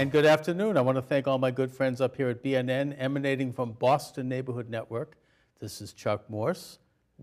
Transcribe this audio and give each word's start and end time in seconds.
And 0.00 0.10
good 0.10 0.24
afternoon. 0.24 0.78
I 0.78 0.80
want 0.80 0.96
to 0.96 1.02
thank 1.02 1.28
all 1.28 1.36
my 1.36 1.50
good 1.50 1.70
friends 1.70 2.00
up 2.00 2.16
here 2.16 2.30
at 2.30 2.42
BNN, 2.42 2.96
emanating 2.96 3.52
from 3.52 3.72
Boston 3.72 4.30
Neighborhood 4.30 4.70
Network. 4.70 5.18
This 5.60 5.82
is 5.82 5.92
Chuck 5.92 6.30
Morse. 6.30 6.78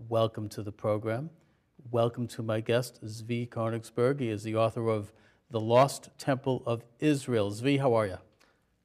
Welcome 0.08 0.48
to 0.50 0.62
the 0.62 0.70
program. 0.70 1.30
Welcome 1.90 2.28
to 2.28 2.42
my 2.44 2.60
guest, 2.60 3.04
Zvi 3.04 3.48
Koenigsberg. 3.48 4.20
He 4.20 4.28
is 4.28 4.44
the 4.44 4.54
author 4.54 4.90
of 4.90 5.12
The 5.50 5.58
Lost 5.58 6.10
Temple 6.18 6.62
of 6.66 6.84
Israel. 7.00 7.50
Zvi, 7.50 7.80
how 7.80 7.94
are 7.94 8.06
you? 8.06 8.18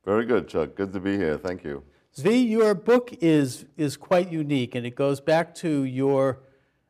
Very 0.04 0.26
good, 0.26 0.48
Chuck. 0.48 0.74
Good 0.74 0.92
to 0.94 1.00
be 1.00 1.16
here. 1.16 1.38
Thank 1.38 1.64
you. 1.64 1.84
Zvi, 2.18 2.50
your 2.50 2.74
book 2.74 3.14
is, 3.22 3.66
is 3.78 3.96
quite 3.96 4.32
unique, 4.32 4.74
and 4.74 4.88
it 4.88 4.96
goes 4.96 5.22
back 5.22 5.54
to 5.58 5.84
your 5.84 6.40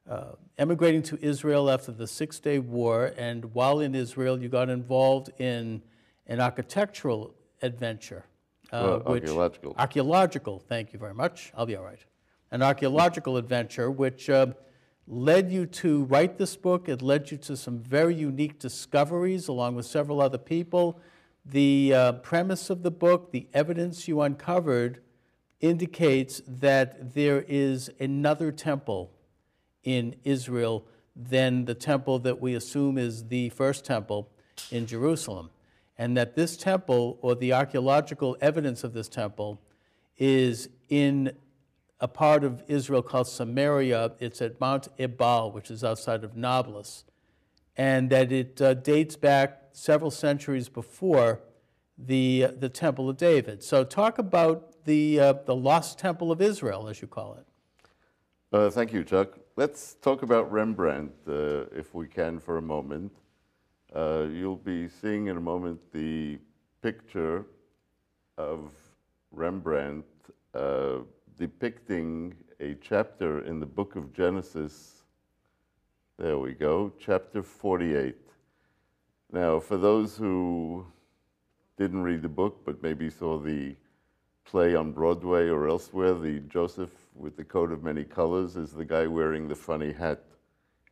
uh, 0.10 0.36
emigrating 0.58 1.04
to 1.04 1.20
Israel 1.22 1.70
after 1.70 1.92
the 1.92 2.08
Six 2.08 2.40
Day 2.40 2.60
War. 2.60 3.12
And 3.18 3.54
while 3.54 3.82
in 3.82 3.94
Israel, 3.94 4.42
you 4.42 4.48
got 4.48 4.70
involved 4.70 5.32
in 5.38 5.82
an 6.28 6.40
architectural 6.40 7.34
adventure. 7.62 8.26
Uh, 8.72 9.00
well, 9.06 9.14
which, 9.14 9.24
archaeological. 9.24 9.76
Archaeological, 9.78 10.60
thank 10.60 10.94
you 10.94 11.00
very 11.00 11.14
much. 11.14 11.52
I'll 11.56 11.66
be 11.66 11.76
all 11.76 11.84
right. 11.84 12.04
An 12.52 12.62
archaeological 12.62 13.38
adventure 13.38 13.92
which 13.92 14.30
uh, 14.30 14.48
led 15.08 15.52
you 15.52 15.66
to 15.66 16.06
write 16.06 16.38
this 16.38 16.56
book. 16.56 16.88
It 16.88 17.02
led 17.02 17.32
you 17.32 17.38
to 17.38 17.58
some 17.58 17.80
very 17.80 18.16
unique 18.16 18.60
discoveries 18.60 19.48
along 19.48 19.76
with 19.76 19.86
several 19.86 20.22
other 20.22 20.38
people. 20.38 21.00
The 21.46 21.94
uh, 21.94 22.12
premise 22.14 22.70
of 22.70 22.84
the 22.84 22.92
book, 22.92 23.32
the 23.32 23.48
evidence 23.54 24.08
you 24.08 24.22
uncovered, 24.22 25.02
indicates 25.60 26.42
that 26.48 27.14
there 27.14 27.44
is 27.48 27.90
another 28.00 28.52
temple 28.52 29.12
in 29.84 30.16
Israel 30.24 30.86
than 31.16 31.66
the 31.66 31.76
temple 31.76 32.20
that 32.20 32.42
we 32.42 32.56
assume 32.56 32.98
is 32.98 33.28
the 33.28 33.50
first 33.50 33.86
temple 33.86 34.30
in 34.72 34.86
Jerusalem. 34.86 35.50
And 35.98 36.18
that 36.18 36.36
this 36.36 36.58
temple, 36.58 37.20
or 37.22 37.36
the 37.36 37.54
archaeological 37.54 38.36
evidence 38.42 38.84
of 38.84 38.94
this 38.94 39.08
temple, 39.08 39.62
is 40.18 40.70
in 40.90 41.34
a 42.00 42.08
part 42.08 42.44
of 42.44 42.64
Israel 42.68 43.02
called 43.02 43.28
Samaria. 43.28 44.14
It's 44.20 44.42
at 44.42 44.60
Mount 44.60 44.88
Ebal, 44.98 45.52
which 45.52 45.70
is 45.70 45.84
outside 45.84 46.24
of 46.24 46.36
Nablus. 46.36 47.06
And 47.78 48.10
that 48.10 48.32
it 48.32 48.62
uh, 48.62 48.74
dates 48.74 49.16
back 49.16 49.70
several 49.72 50.12
centuries 50.12 50.70
before 50.70 51.42
the, 51.98 52.46
uh, 52.46 52.52
the 52.60 52.70
Temple 52.70 53.10
of 53.10 53.18
David. 53.18 53.64
So, 53.64 53.84
talk 53.84 54.18
about 54.18 54.86
the, 54.86 55.20
uh, 55.20 55.34
the 55.46 55.56
lost 55.56 56.00
Temple 56.00 56.32
of 56.32 56.42
Israel, 56.42 56.88
as 56.88 57.02
you 57.02 57.08
call 57.08 57.36
it. 57.36 57.46
Uh, 58.52 58.70
thank 58.70 58.94
you, 58.94 59.04
Chuck. 59.04 59.40
Let's 59.56 59.96
talk 59.96 60.24
about 60.24 60.52
Rembrandt, 60.52 61.12
uh, 61.28 61.66
if 61.76 61.94
we 61.94 62.08
can, 62.08 62.40
for 62.40 62.58
a 62.58 62.62
moment. 62.62 63.12
Uh, 63.96 64.26
you'll 64.32 64.56
be 64.56 64.90
seeing 64.90 65.28
in 65.28 65.38
a 65.38 65.42
moment 65.42 65.80
the 65.92 66.40
picture 66.82 67.46
of 68.40 68.72
Rembrandt 69.32 70.06
uh, 70.56 71.00
depicting 71.38 72.34
a 72.60 72.74
chapter 72.82 73.46
in 73.46 73.60
the 73.60 73.68
book 73.68 73.96
of 73.96 74.12
Genesis. 74.12 75.04
There 76.18 76.40
we 76.40 76.54
go, 76.54 76.92
chapter 77.00 77.44
48. 77.44 78.16
Now, 79.32 79.60
for 79.60 79.78
those 79.78 80.18
who 80.18 80.88
didn't 81.78 82.02
read 82.02 82.24
the 82.24 82.30
book 82.30 82.62
but 82.66 82.82
maybe 82.82 83.12
saw 83.12 83.38
the 83.38 83.76
play 84.44 84.74
on 84.76 84.92
Broadway 84.92 85.50
or 85.50 85.68
elsewhere, 85.68 86.16
the 86.16 86.40
Joseph 86.40 86.92
with 87.14 87.38
the 87.38 87.44
coat 87.44 87.72
of 87.72 87.84
many 87.84 88.06
colors 88.06 88.56
is 88.56 88.72
the 88.72 88.86
guy 88.86 89.06
wearing 89.06 89.48
the 89.48 89.56
funny 89.56 89.92
hat 89.92 90.24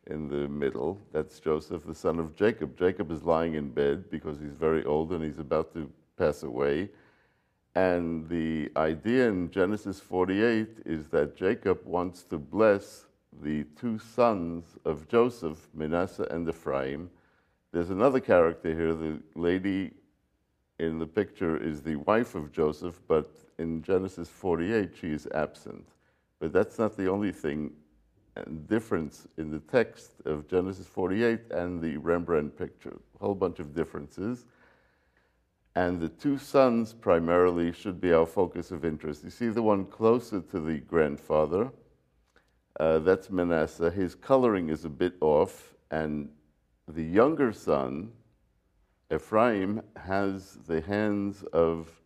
in 0.07 0.27
the 0.27 0.47
middle. 0.47 0.99
That's 1.11 1.39
Joseph, 1.39 1.85
the 1.85 1.95
son 1.95 2.19
of 2.19 2.35
Jacob. 2.35 2.77
Jacob 2.77 3.11
is 3.11 3.23
lying 3.23 3.55
in 3.55 3.69
bed 3.69 4.09
because 4.09 4.39
he's 4.39 4.55
very 4.55 4.83
old 4.85 5.11
and 5.11 5.23
he's 5.23 5.39
about 5.39 5.73
to 5.73 5.89
pass 6.17 6.43
away. 6.43 6.89
And 7.75 8.27
the 8.27 8.69
idea 8.75 9.29
in 9.29 9.49
Genesis 9.49 9.99
48 9.99 10.67
is 10.85 11.07
that 11.09 11.37
Jacob 11.37 11.85
wants 11.85 12.23
to 12.23 12.37
bless 12.37 13.05
the 13.41 13.63
two 13.79 13.97
sons 13.97 14.65
of 14.83 15.07
Joseph, 15.07 15.69
Manasseh 15.73 16.27
and 16.31 16.47
Ephraim. 16.49 17.09
There's 17.71 17.89
another 17.89 18.19
character 18.19 18.75
here. 18.75 18.93
The 18.93 19.19
lady 19.35 19.91
in 20.79 20.99
the 20.99 21.07
picture 21.07 21.55
is 21.55 21.81
the 21.81 21.95
wife 21.97 22.35
of 22.35 22.51
Joseph, 22.51 22.99
but 23.07 23.31
in 23.57 23.81
Genesis 23.81 24.27
48, 24.27 24.91
she 24.99 25.11
is 25.11 25.27
absent. 25.33 25.87
But 26.39 26.51
that's 26.51 26.77
not 26.77 26.97
the 26.97 27.07
only 27.07 27.31
thing 27.31 27.71
difference 28.67 29.27
in 29.37 29.51
the 29.51 29.59
text 29.59 30.13
of 30.25 30.47
Genesis 30.47 30.87
48 30.87 31.51
and 31.51 31.81
the 31.81 31.97
Rembrandt 31.97 32.57
picture. 32.57 32.97
A 33.15 33.25
whole 33.25 33.35
bunch 33.35 33.59
of 33.59 33.75
differences. 33.75 34.45
And 35.75 35.99
the 35.99 36.09
two 36.09 36.37
sons 36.37 36.93
primarily 36.93 37.71
should 37.71 38.01
be 38.01 38.11
our 38.11 38.25
focus 38.25 38.71
of 38.71 38.83
interest. 38.83 39.23
You 39.23 39.29
see 39.29 39.47
the 39.47 39.61
one 39.61 39.85
closer 39.85 40.41
to 40.41 40.59
the 40.59 40.79
grandfather, 40.79 41.71
uh, 42.79 42.99
that's 42.99 43.29
Manasseh. 43.29 43.91
His 43.91 44.15
coloring 44.15 44.69
is 44.69 44.85
a 44.85 44.89
bit 44.89 45.13
off, 45.21 45.75
and 45.91 46.29
the 46.87 47.03
younger 47.03 47.53
son, 47.53 48.11
Ephraim, 49.13 49.81
has 49.95 50.57
the 50.67 50.81
hands 50.81 51.43
of 51.53 52.00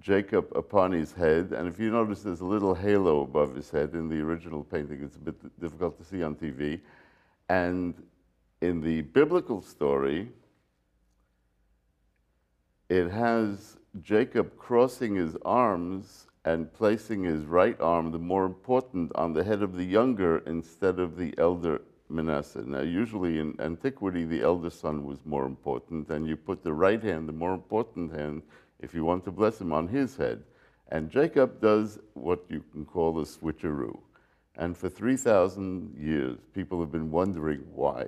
Jacob 0.00 0.48
upon 0.54 0.92
his 0.92 1.12
head. 1.12 1.52
And 1.52 1.68
if 1.68 1.78
you 1.78 1.90
notice, 1.90 2.22
there's 2.22 2.40
a 2.40 2.46
little 2.46 2.74
halo 2.74 3.22
above 3.22 3.54
his 3.54 3.70
head 3.70 3.94
in 3.94 4.08
the 4.08 4.20
original 4.20 4.64
painting. 4.64 5.02
It's 5.02 5.16
a 5.16 5.20
bit 5.20 5.60
difficult 5.60 5.98
to 5.98 6.04
see 6.04 6.22
on 6.22 6.34
TV. 6.34 6.80
And 7.48 7.94
in 8.60 8.80
the 8.80 9.02
biblical 9.02 9.62
story, 9.62 10.28
it 12.88 13.10
has 13.10 13.78
Jacob 14.02 14.56
crossing 14.56 15.14
his 15.14 15.36
arms 15.44 16.26
and 16.44 16.72
placing 16.72 17.24
his 17.24 17.44
right 17.44 17.80
arm, 17.80 18.12
the 18.12 18.18
more 18.18 18.44
important, 18.44 19.10
on 19.16 19.32
the 19.32 19.42
head 19.42 19.62
of 19.62 19.74
the 19.74 19.84
younger 19.84 20.38
instead 20.46 21.00
of 21.00 21.16
the 21.16 21.34
elder 21.38 21.82
Manasseh. 22.08 22.62
Now, 22.64 22.82
usually 22.82 23.40
in 23.40 23.56
antiquity, 23.60 24.24
the 24.24 24.42
elder 24.42 24.70
son 24.70 25.04
was 25.04 25.18
more 25.24 25.44
important, 25.44 26.08
and 26.10 26.26
you 26.28 26.36
put 26.36 26.62
the 26.62 26.72
right 26.72 27.02
hand, 27.02 27.28
the 27.28 27.32
more 27.32 27.52
important 27.52 28.12
hand, 28.12 28.42
if 28.80 28.94
you 28.94 29.04
want 29.04 29.24
to 29.24 29.30
bless 29.30 29.60
him, 29.60 29.72
on 29.72 29.88
his 29.88 30.16
head. 30.16 30.42
And 30.88 31.10
Jacob 31.10 31.60
does 31.60 31.98
what 32.14 32.44
you 32.48 32.62
can 32.72 32.84
call 32.84 33.18
a 33.18 33.24
switcheroo. 33.24 33.98
And 34.56 34.76
for 34.76 34.88
3,000 34.88 35.96
years, 35.98 36.38
people 36.54 36.80
have 36.80 36.92
been 36.92 37.10
wondering 37.10 37.60
why. 37.74 38.06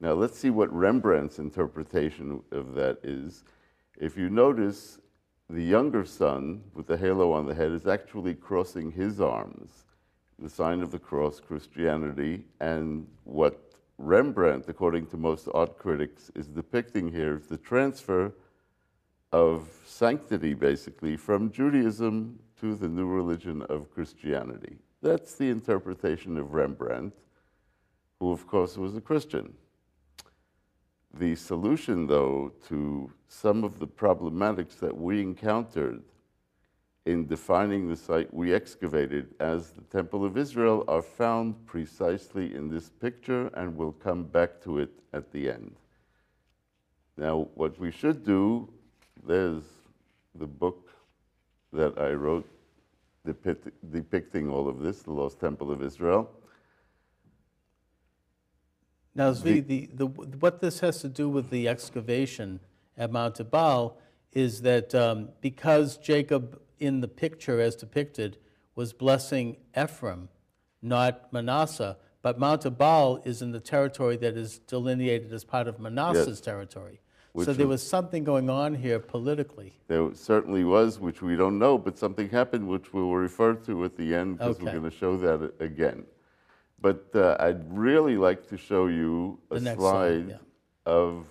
Now, 0.00 0.12
let's 0.12 0.38
see 0.38 0.50
what 0.50 0.72
Rembrandt's 0.72 1.38
interpretation 1.38 2.42
of 2.52 2.74
that 2.74 2.98
is. 3.02 3.44
If 3.98 4.16
you 4.16 4.28
notice, 4.28 4.98
the 5.48 5.62
younger 5.62 6.04
son 6.04 6.62
with 6.74 6.86
the 6.86 6.96
halo 6.96 7.32
on 7.32 7.46
the 7.46 7.54
head 7.54 7.72
is 7.72 7.86
actually 7.86 8.34
crossing 8.34 8.90
his 8.90 9.20
arms, 9.20 9.84
the 10.38 10.50
sign 10.50 10.82
of 10.82 10.90
the 10.90 10.98
cross, 10.98 11.40
Christianity, 11.40 12.44
and 12.60 13.06
what 13.24 13.72
Rembrandt, 13.98 14.68
according 14.68 15.06
to 15.06 15.16
most 15.16 15.48
art 15.54 15.78
critics, 15.78 16.30
is 16.34 16.48
depicting 16.48 17.10
here 17.10 17.36
is 17.36 17.46
the 17.46 17.56
transfer 17.56 18.32
of 19.36 19.68
sanctity, 19.84 20.54
basically, 20.54 21.14
from 21.14 21.52
Judaism 21.52 22.38
to 22.58 22.74
the 22.74 22.88
new 22.88 23.06
religion 23.06 23.60
of 23.68 23.90
Christianity. 23.90 24.78
That's 25.02 25.34
the 25.34 25.50
interpretation 25.50 26.38
of 26.38 26.54
Rembrandt, 26.54 27.12
who, 28.18 28.32
of 28.32 28.46
course, 28.46 28.78
was 28.78 28.96
a 28.96 29.00
Christian. 29.02 29.52
The 31.12 31.34
solution, 31.34 32.06
though, 32.06 32.50
to 32.68 33.12
some 33.28 33.62
of 33.62 33.78
the 33.78 33.86
problematics 33.86 34.78
that 34.78 34.96
we 34.96 35.20
encountered 35.20 36.02
in 37.04 37.26
defining 37.26 37.88
the 37.88 37.96
site 37.96 38.32
we 38.32 38.54
excavated 38.54 39.34
as 39.38 39.70
the 39.70 39.82
Temple 39.82 40.24
of 40.24 40.38
Israel 40.38 40.82
are 40.88 41.02
found 41.02 41.66
precisely 41.66 42.54
in 42.54 42.70
this 42.70 42.88
picture, 42.88 43.48
and 43.48 43.76
we'll 43.76 43.92
come 43.92 44.24
back 44.24 44.62
to 44.62 44.78
it 44.78 44.92
at 45.12 45.30
the 45.30 45.50
end. 45.50 45.76
Now, 47.18 47.48
what 47.54 47.78
we 47.78 47.90
should 47.90 48.24
do 48.24 48.70
there's 49.24 49.62
the 50.34 50.46
book 50.46 50.90
that 51.72 51.98
I 51.98 52.12
wrote 52.12 52.48
depict, 53.24 53.68
depicting 53.92 54.48
all 54.50 54.68
of 54.68 54.80
this, 54.80 55.02
The 55.02 55.12
Lost 55.12 55.40
Temple 55.40 55.70
of 55.70 55.82
Israel. 55.82 56.30
Now, 59.14 59.32
Zvi, 59.32 59.66
the, 59.66 59.88
the, 59.92 60.06
what 60.06 60.60
this 60.60 60.80
has 60.80 61.00
to 61.00 61.08
do 61.08 61.28
with 61.28 61.50
the 61.50 61.68
excavation 61.68 62.60
at 62.98 63.10
Mount 63.10 63.40
Ebal 63.40 63.98
is 64.32 64.62
that 64.62 64.94
um, 64.94 65.30
because 65.40 65.96
Jacob, 65.96 66.60
in 66.78 67.00
the 67.00 67.08
picture 67.08 67.60
as 67.60 67.74
depicted, 67.74 68.36
was 68.74 68.92
blessing 68.92 69.56
Ephraim, 69.76 70.28
not 70.82 71.32
Manasseh, 71.32 71.96
but 72.20 72.38
Mount 72.38 72.66
Ebal 72.66 73.22
is 73.24 73.40
in 73.40 73.52
the 73.52 73.60
territory 73.60 74.16
that 74.18 74.36
is 74.36 74.58
delineated 74.58 75.32
as 75.32 75.44
part 75.44 75.66
of 75.66 75.80
Manasseh's 75.80 76.26
yes. 76.28 76.40
territory 76.40 77.00
so 77.44 77.52
there 77.52 77.66
was 77.66 77.86
something 77.86 78.24
going 78.24 78.48
on 78.48 78.74
here 78.74 78.98
politically. 78.98 79.74
There 79.88 80.14
certainly 80.14 80.64
was, 80.64 80.98
which 80.98 81.22
we 81.22 81.36
don't 81.36 81.58
know, 81.58 81.76
but 81.78 81.98
something 81.98 82.28
happened 82.28 82.66
which 82.66 82.92
we'll 82.92 83.12
refer 83.12 83.54
to 83.54 83.84
at 83.84 83.96
the 83.96 84.14
end 84.14 84.38
because 84.38 84.56
okay. 84.56 84.64
we're 84.64 84.70
going 84.72 84.90
to 84.90 84.96
show 84.96 85.16
that 85.18 85.52
again. 85.60 86.06
But 86.80 87.10
uh, 87.14 87.36
I'd 87.40 87.64
really 87.70 88.16
like 88.16 88.48
to 88.48 88.56
show 88.56 88.86
you 88.86 89.38
a 89.50 89.60
slide, 89.60 89.76
slide 89.76 90.28
yeah. 90.28 90.36
of 90.84 91.26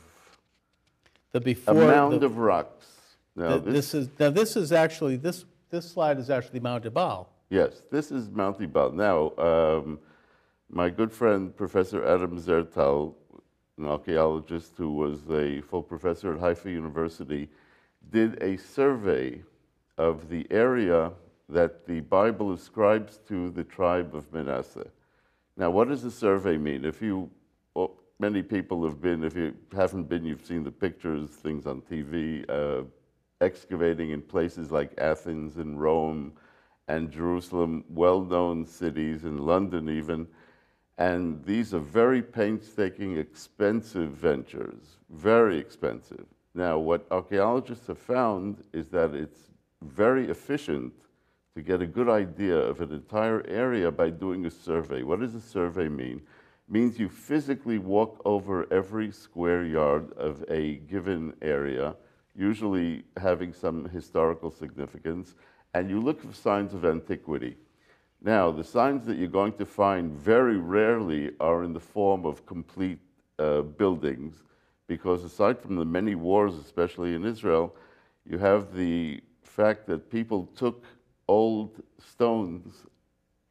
the 1.31 1.41
before, 1.41 1.81
a 1.81 1.87
mound 1.87 2.21
the, 2.21 2.25
of 2.25 2.37
rocks. 2.37 2.87
Now, 3.35 3.59
Th- 3.59 3.73
This 3.73 3.93
is, 3.93 4.09
now 4.19 4.29
this 4.29 4.55
is 4.55 4.71
actually, 4.71 5.17
this, 5.17 5.45
this 5.69 5.89
slide 5.89 6.19
is 6.19 6.29
actually 6.29 6.59
Mount 6.59 6.85
Ebal. 6.85 7.29
Yes, 7.49 7.83
this 7.91 8.11
is 8.11 8.29
Mount 8.29 8.59
Ebal. 8.61 8.91
Now, 8.91 9.31
um, 9.37 9.99
my 10.69 10.89
good 10.89 11.11
friend, 11.11 11.55
Professor 11.55 12.05
Adam 12.05 12.39
Zertal, 12.39 13.13
an 13.77 13.85
archaeologist 13.85 14.73
who 14.77 14.91
was 14.93 15.19
a 15.29 15.61
full 15.61 15.83
professor 15.83 16.33
at 16.33 16.39
Haifa 16.39 16.69
University, 16.69 17.49
did 18.11 18.41
a 18.41 18.57
survey 18.57 19.41
of 19.97 20.29
the 20.29 20.47
area 20.49 21.11
that 21.49 21.85
the 21.85 21.99
Bible 22.01 22.53
ascribes 22.53 23.19
to 23.27 23.49
the 23.51 23.63
tribe 23.63 24.15
of 24.15 24.31
Manasseh. 24.33 24.87
Now, 25.57 25.69
what 25.69 25.89
does 25.89 26.03
a 26.03 26.11
survey 26.11 26.57
mean? 26.57 26.85
If 26.85 27.01
you, 27.01 27.29
well, 27.73 27.95
many 28.19 28.41
people 28.41 28.83
have 28.85 29.01
been, 29.01 29.23
if 29.23 29.35
you 29.35 29.53
haven't 29.73 30.05
been, 30.05 30.25
you've 30.25 30.45
seen 30.45 30.63
the 30.63 30.71
pictures, 30.71 31.29
things 31.29 31.65
on 31.65 31.81
TV, 31.81 32.45
uh, 32.49 32.83
excavating 33.41 34.11
in 34.11 34.21
places 34.21 34.71
like 34.71 34.93
Athens 34.97 35.57
and 35.57 35.79
Rome 35.79 36.33
and 36.87 37.11
Jerusalem, 37.11 37.83
well 37.89 38.21
known 38.21 38.65
cities, 38.65 39.23
in 39.23 39.45
London 39.45 39.89
even. 39.89 40.27
And 40.97 41.43
these 41.43 41.73
are 41.73 41.79
very 41.79 42.21
painstaking, 42.21 43.17
expensive 43.17 44.11
ventures, 44.11 44.97
very 45.09 45.57
expensive. 45.57 46.25
Now, 46.53 46.77
what 46.77 47.05
archaeologists 47.11 47.87
have 47.87 47.97
found 47.97 48.63
is 48.71 48.87
that 48.89 49.13
it's 49.13 49.49
very 49.81 50.29
efficient 50.29 50.93
to 51.55 51.61
get 51.61 51.81
a 51.81 51.87
good 51.87 52.09
idea 52.09 52.55
of 52.55 52.79
an 52.79 52.91
entire 52.91 53.45
area 53.47 53.91
by 53.91 54.09
doing 54.09 54.45
a 54.45 54.51
survey. 54.51 55.03
What 55.03 55.19
does 55.19 55.35
a 55.35 55.41
survey 55.41 55.89
mean? 55.89 56.17
It 56.67 56.73
means 56.73 56.97
you 56.97 57.09
physically 57.09 57.77
walk 57.77 58.21
over 58.25 58.71
every 58.71 59.11
square 59.11 59.65
yard 59.65 60.13
of 60.13 60.45
a 60.49 60.75
given 60.89 61.33
area, 61.41 61.95
usually 62.35 63.03
having 63.17 63.53
some 63.53 63.89
historical 63.89 64.49
significance, 64.49 65.35
and 65.73 65.89
you 65.89 65.99
look 65.99 66.21
for 66.21 66.33
signs 66.33 66.73
of 66.73 66.85
antiquity. 66.85 67.57
Now, 68.21 68.51
the 68.51 68.63
signs 68.63 69.05
that 69.05 69.17
you're 69.17 69.27
going 69.27 69.53
to 69.53 69.65
find 69.65 70.11
very 70.11 70.57
rarely 70.57 71.31
are 71.39 71.63
in 71.63 71.73
the 71.73 71.79
form 71.79 72.25
of 72.25 72.45
complete 72.45 72.99
uh, 73.37 73.61
buildings, 73.61 74.43
because 74.87 75.23
aside 75.23 75.59
from 75.59 75.75
the 75.75 75.85
many 75.85 76.15
wars, 76.15 76.55
especially 76.55 77.13
in 77.15 77.25
Israel, 77.25 77.75
you 78.25 78.37
have 78.37 78.73
the 78.73 79.21
fact 79.43 79.85
that 79.87 80.09
people 80.09 80.49
took 80.55 80.85
old 81.27 81.81
stones 81.99 82.85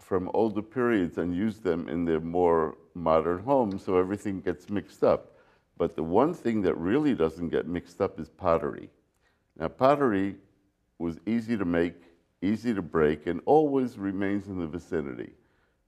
from 0.01 0.31
older 0.35 0.63
periods 0.63 1.19
and 1.19 1.35
used 1.35 1.63
them 1.63 1.89
in 1.89 2.05
their 2.05 2.21
more 2.21 2.77
modern 2.95 3.39
homes, 3.39 3.85
so 3.85 3.97
everything 3.97 4.41
gets 4.41 4.69
mixed 4.69 5.03
up. 5.03 5.37
But 5.77 5.97
the 5.97 6.03
one 6.03 6.35
thing 6.35 6.63
that 6.63 6.77
really 6.77 7.15
doesn't 7.15 7.49
get 7.49 7.67
mixed 7.67 8.01
up 8.01 8.21
is 8.21 8.29
pottery. 8.29 8.91
Now, 9.59 9.69
pottery 9.69 10.37
was 10.99 11.19
easy 11.27 11.57
to 11.57 11.65
make, 11.65 12.01
easy 12.45 12.75
to 12.75 12.83
break, 12.83 13.27
and 13.27 13.41
always 13.47 13.99
remains 13.99 14.47
in 14.47 14.59
the 14.59 14.67
vicinity. 14.67 15.33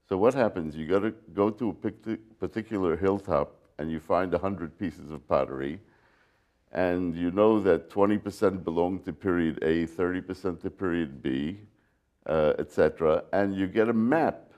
So 0.07 0.17
what 0.17 0.33
happens? 0.33 0.75
You 0.75 0.87
got 0.87 0.99
to 0.99 1.11
go 1.33 1.49
to 1.49 1.69
a 1.69 2.17
particular 2.39 2.95
hilltop 2.95 3.53
and 3.77 3.91
you 3.91 3.99
find 3.99 4.31
100 4.31 4.77
pieces 4.79 5.11
of 5.11 5.27
pottery, 5.27 5.79
and 6.71 7.15
you 7.15 7.31
know 7.31 7.59
that 7.59 7.89
20% 7.89 8.63
belong 8.63 8.99
to 8.99 9.13
period 9.13 9.59
A, 9.61 9.85
30% 9.85 10.61
to 10.61 10.69
period 10.69 11.21
B, 11.21 11.59
uh, 12.25 12.53
etc. 12.57 13.23
And 13.31 13.55
you 13.55 13.67
get 13.67 13.87
a 13.89 13.93
map, 13.93 14.51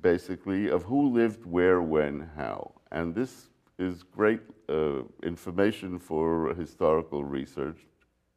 basically, 0.00 0.68
of 0.68 0.84
who 0.84 1.10
lived 1.12 1.44
where, 1.44 1.82
when, 1.82 2.30
how. 2.36 2.72
And 2.90 3.14
this 3.14 3.48
is 3.78 4.02
great 4.02 4.40
uh, 4.68 5.02
information 5.22 5.98
for 5.98 6.54
historical 6.54 7.24
research, 7.24 7.78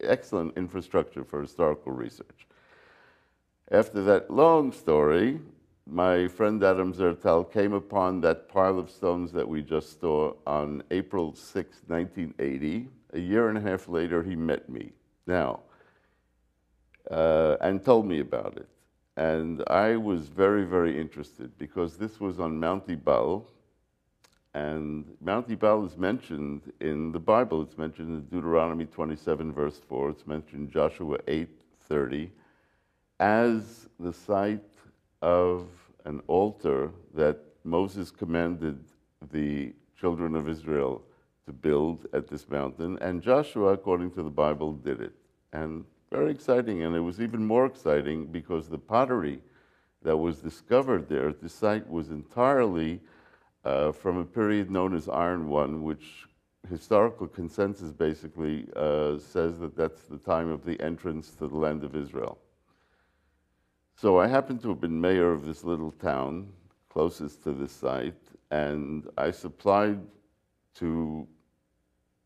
excellent 0.01 0.57
infrastructure 0.57 1.24
for 1.24 1.42
historical 1.42 1.94
research. 1.94 2.49
After 3.71 4.01
that 4.06 4.31
long 4.31 4.71
story, 4.71 5.39
my 5.86 6.27
friend 6.27 6.63
Adam 6.63 6.92
Zertal 6.92 7.51
came 7.51 7.74
upon 7.74 8.19
that 8.21 8.50
pile 8.50 8.80
of 8.80 8.89
stones 8.89 9.31
that 9.33 9.48
we 9.48 9.62
just 9.62 10.01
saw 10.01 10.33
on 10.48 10.81
April 10.89 11.36
6, 11.36 11.81
1980. 11.86 12.88
A 13.13 13.19
year 13.19 13.48
and 13.48 13.60
a 13.60 13.62
half 13.62 13.88
later, 13.88 14.24
he 14.24 14.36
met 14.36 14.69
me. 14.69 14.92
Now, 15.27 15.60
uh, 17.12 17.57
and 17.62 17.86
told 17.86 18.07
me 18.07 18.21
about 18.21 18.57
it. 18.57 18.68
And 19.18 19.63
I 19.68 19.98
was 19.98 20.30
very, 20.30 20.63
very 20.63 21.00
interested 21.00 21.56
because 21.60 21.95
this 21.95 22.19
was 22.19 22.39
on 22.39 22.60
Mount 22.60 22.89
Ebal. 22.89 23.45
And 24.56 25.06
Mount 25.22 25.48
Ebal 25.51 25.86
is 25.86 25.95
mentioned 25.95 26.74
in 26.80 27.12
the 27.12 27.19
Bible. 27.19 27.62
It's 27.62 27.77
mentioned 27.77 28.10
in 28.10 28.22
Deuteronomy 28.36 28.86
27, 28.86 29.54
verse 29.54 29.80
4. 29.88 30.10
It's 30.10 30.25
mentioned 30.25 30.69
in 30.69 30.72
Joshua 30.72 31.19
8, 31.27 31.48
30, 31.88 32.31
as 33.19 33.88
the 34.00 34.13
site 34.13 34.63
of 35.21 35.68
an 36.06 36.21
altar 36.27 36.92
that 37.13 37.38
Moses 37.63 38.12
commanded 38.12 38.80
the 39.31 39.74
children 40.00 40.36
of 40.36 40.48
Israel 40.48 41.01
to 41.45 41.51
build 41.51 42.07
at 42.13 42.27
this 42.27 42.50
mountain. 42.50 42.98
And 43.01 43.21
Joshua, 43.21 43.74
according 43.74 44.12
to 44.12 44.24
the 44.24 44.30
Bible, 44.30 44.74
did 44.74 45.01
it. 45.01 45.13
And 45.51 45.83
very 46.12 46.31
exciting. 46.31 46.83
And 46.83 46.95
it 46.95 47.01
was 47.01 47.19
even 47.19 47.45
more 47.45 47.66
exciting 47.66 48.27
because 48.27 48.69
the 48.69 48.77
pottery 48.77 49.42
that 50.04 50.15
was 50.15 50.38
discovered 50.38 51.10
there 51.10 51.30
at 51.30 51.42
the 51.42 51.50
site 51.50 51.88
was 51.89 52.10
entirely 52.10 53.01
uh, 53.65 53.92
from 53.92 54.18
a 54.18 54.25
period 54.25 54.72
known 54.72 54.95
as 54.95 55.10
Iron 55.10 55.50
One, 55.50 55.83
which 55.83 56.25
historical 56.69 57.27
consensus 57.27 57.92
basically 57.92 58.68
uh, 58.75 59.18
says 59.18 59.60
that 59.60 59.75
that's 59.75 60.04
the 60.04 60.18
time 60.18 60.50
of 60.50 60.63
the 60.63 60.80
entrance 60.81 61.31
to 61.31 61.48
the 61.48 61.57
land 61.57 61.83
of 61.83 61.95
Israel. 61.95 62.38
So 64.01 64.18
I 64.18 64.28
happened 64.28 64.62
to 64.62 64.69
have 64.69 64.80
been 64.80 65.01
mayor 65.01 65.34
of 65.34 65.46
this 65.46 65.66
little 65.66 65.92
town 65.92 66.48
closest 66.88 67.44
to 67.44 67.51
this 67.51 67.74
site, 67.74 68.24
and 68.50 69.06
I 69.18 69.30
supplied 69.30 70.00
to 70.75 71.28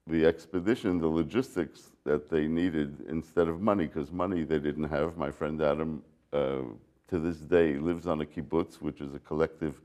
the 0.06 0.24
expedition 0.24 1.00
the 1.00 1.08
logistics 1.08 1.94
that 2.04 2.30
they 2.30 2.46
needed 2.46 3.04
instead 3.10 3.48
of 3.48 3.60
money, 3.60 3.88
because 3.88 4.12
money 4.12 4.44
they 4.44 4.60
didn't 4.60 4.88
have. 4.90 5.18
My 5.18 5.32
friend 5.32 5.60
Adam, 5.64 6.04
uh, 6.32 6.62
to 7.08 7.18
this 7.18 7.38
day, 7.38 7.78
lives 7.78 8.06
on 8.06 8.22
a 8.22 8.26
kibbutz, 8.26 8.80
which 8.80 9.02
is 9.02 9.16
a 9.16 9.20
collective 9.20 9.82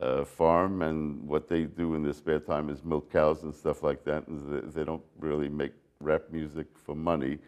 uh, 0.00 0.24
farm, 0.24 0.82
and 0.82 1.22
what 1.28 1.48
they 1.48 1.62
do 1.62 1.94
in 1.94 2.02
their 2.02 2.12
spare 2.12 2.40
time 2.40 2.68
is 2.68 2.82
milk 2.82 3.08
cows 3.12 3.44
and 3.44 3.54
stuff 3.54 3.84
like 3.84 4.02
that. 4.02 4.24
They, 4.26 4.80
they 4.80 4.84
don't 4.84 5.04
really 5.20 5.48
make 5.48 5.74
rap 6.00 6.22
music 6.32 6.66
for 6.74 6.96
money. 6.96 7.38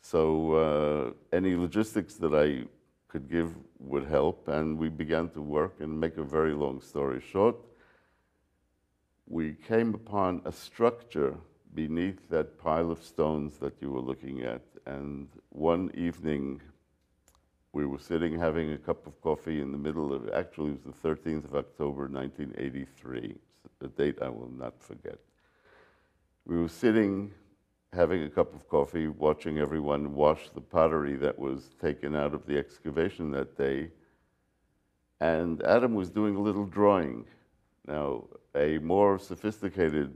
So 0.00 0.24
uh, 0.54 1.36
any 1.36 1.54
logistics 1.54 2.14
that 2.14 2.34
I 2.34 2.66
could 3.12 3.30
give 3.30 3.54
would 3.78 4.06
help, 4.06 4.48
and 4.48 4.78
we 4.78 4.88
began 4.88 5.28
to 5.28 5.42
work. 5.42 5.74
And 5.80 6.00
make 6.00 6.16
a 6.16 6.24
very 6.24 6.54
long 6.54 6.80
story 6.80 7.20
short, 7.20 7.56
we 9.28 9.52
came 9.68 9.94
upon 9.94 10.40
a 10.46 10.52
structure 10.52 11.36
beneath 11.74 12.28
that 12.30 12.58
pile 12.58 12.90
of 12.90 13.04
stones 13.04 13.58
that 13.58 13.74
you 13.82 13.90
were 13.90 14.00
looking 14.00 14.42
at. 14.42 14.62
And 14.86 15.28
one 15.50 15.90
evening, 15.94 16.62
we 17.72 17.84
were 17.84 17.98
sitting 17.98 18.38
having 18.38 18.72
a 18.72 18.78
cup 18.78 19.06
of 19.06 19.20
coffee 19.20 19.60
in 19.60 19.72
the 19.72 19.78
middle 19.78 20.12
of, 20.12 20.30
actually, 20.30 20.70
it 20.70 20.84
was 20.84 20.94
the 20.94 21.08
13th 21.08 21.44
of 21.44 21.54
October, 21.54 22.08
1983, 22.08 23.36
a 23.82 23.88
date 23.88 24.18
I 24.22 24.28
will 24.28 24.50
not 24.50 24.82
forget. 24.82 25.18
We 26.46 26.56
were 26.56 26.68
sitting 26.68 27.32
having 27.92 28.22
a 28.22 28.30
cup 28.30 28.54
of 28.54 28.68
coffee, 28.68 29.08
watching 29.08 29.58
everyone 29.58 30.14
wash 30.14 30.48
the 30.50 30.60
pottery 30.60 31.14
that 31.16 31.38
was 31.38 31.70
taken 31.80 32.14
out 32.14 32.32
of 32.32 32.46
the 32.46 32.56
excavation 32.56 33.30
that 33.30 33.56
day. 33.56 33.90
And 35.20 35.62
Adam 35.62 35.94
was 35.94 36.10
doing 36.10 36.36
a 36.36 36.40
little 36.40 36.64
drawing. 36.64 37.26
Now, 37.86 38.24
a 38.54 38.78
more 38.78 39.18
sophisticated 39.18 40.14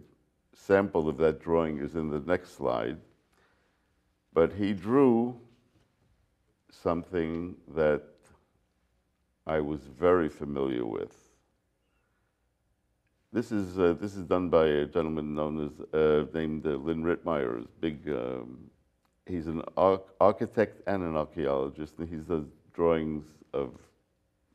sample 0.54 1.09
of 1.09 1.18
that 1.18 1.40
drawing 1.40 1.78
is 1.78 1.97
in 1.97 2.09
the 2.09 2.21
next 2.21 2.56
slide. 2.56 2.97
But 4.33 4.52
he 4.52 4.73
drew 4.73 5.38
something 6.71 7.56
that 7.75 8.02
I 9.47 9.61
was 9.61 9.80
very 9.83 10.28
familiar 10.28 10.85
with. 10.85 11.25
This 13.37 13.52
is, 13.52 13.78
uh, 13.78 13.95
this 14.00 14.16
is 14.16 14.25
done 14.25 14.49
by 14.49 14.64
a 14.64 14.87
gentleman 14.87 15.35
known 15.35 15.66
as, 15.66 15.73
uh, 15.93 16.25
named 16.33 16.64
uh, 16.64 16.71
Leen 16.71 17.02
Ritmeyer. 17.02 17.66
Big, 17.83 18.09
um, 18.09 18.71
he's 19.26 19.47
an 19.47 19.61
architect 19.76 20.81
and 20.87 21.02
an 21.02 21.19
archaeologist, 21.19 21.99
and 21.99 22.09
he 22.09 22.16
does 22.16 22.47
drawings 22.73 23.26
of 23.52 23.75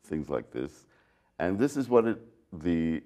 things 0.06 0.30
like 0.30 0.50
this. 0.52 0.88
And 1.38 1.60
this 1.60 1.78
is 1.78 1.90
what 1.90 2.06
it, 2.06 2.18
the 2.52 3.04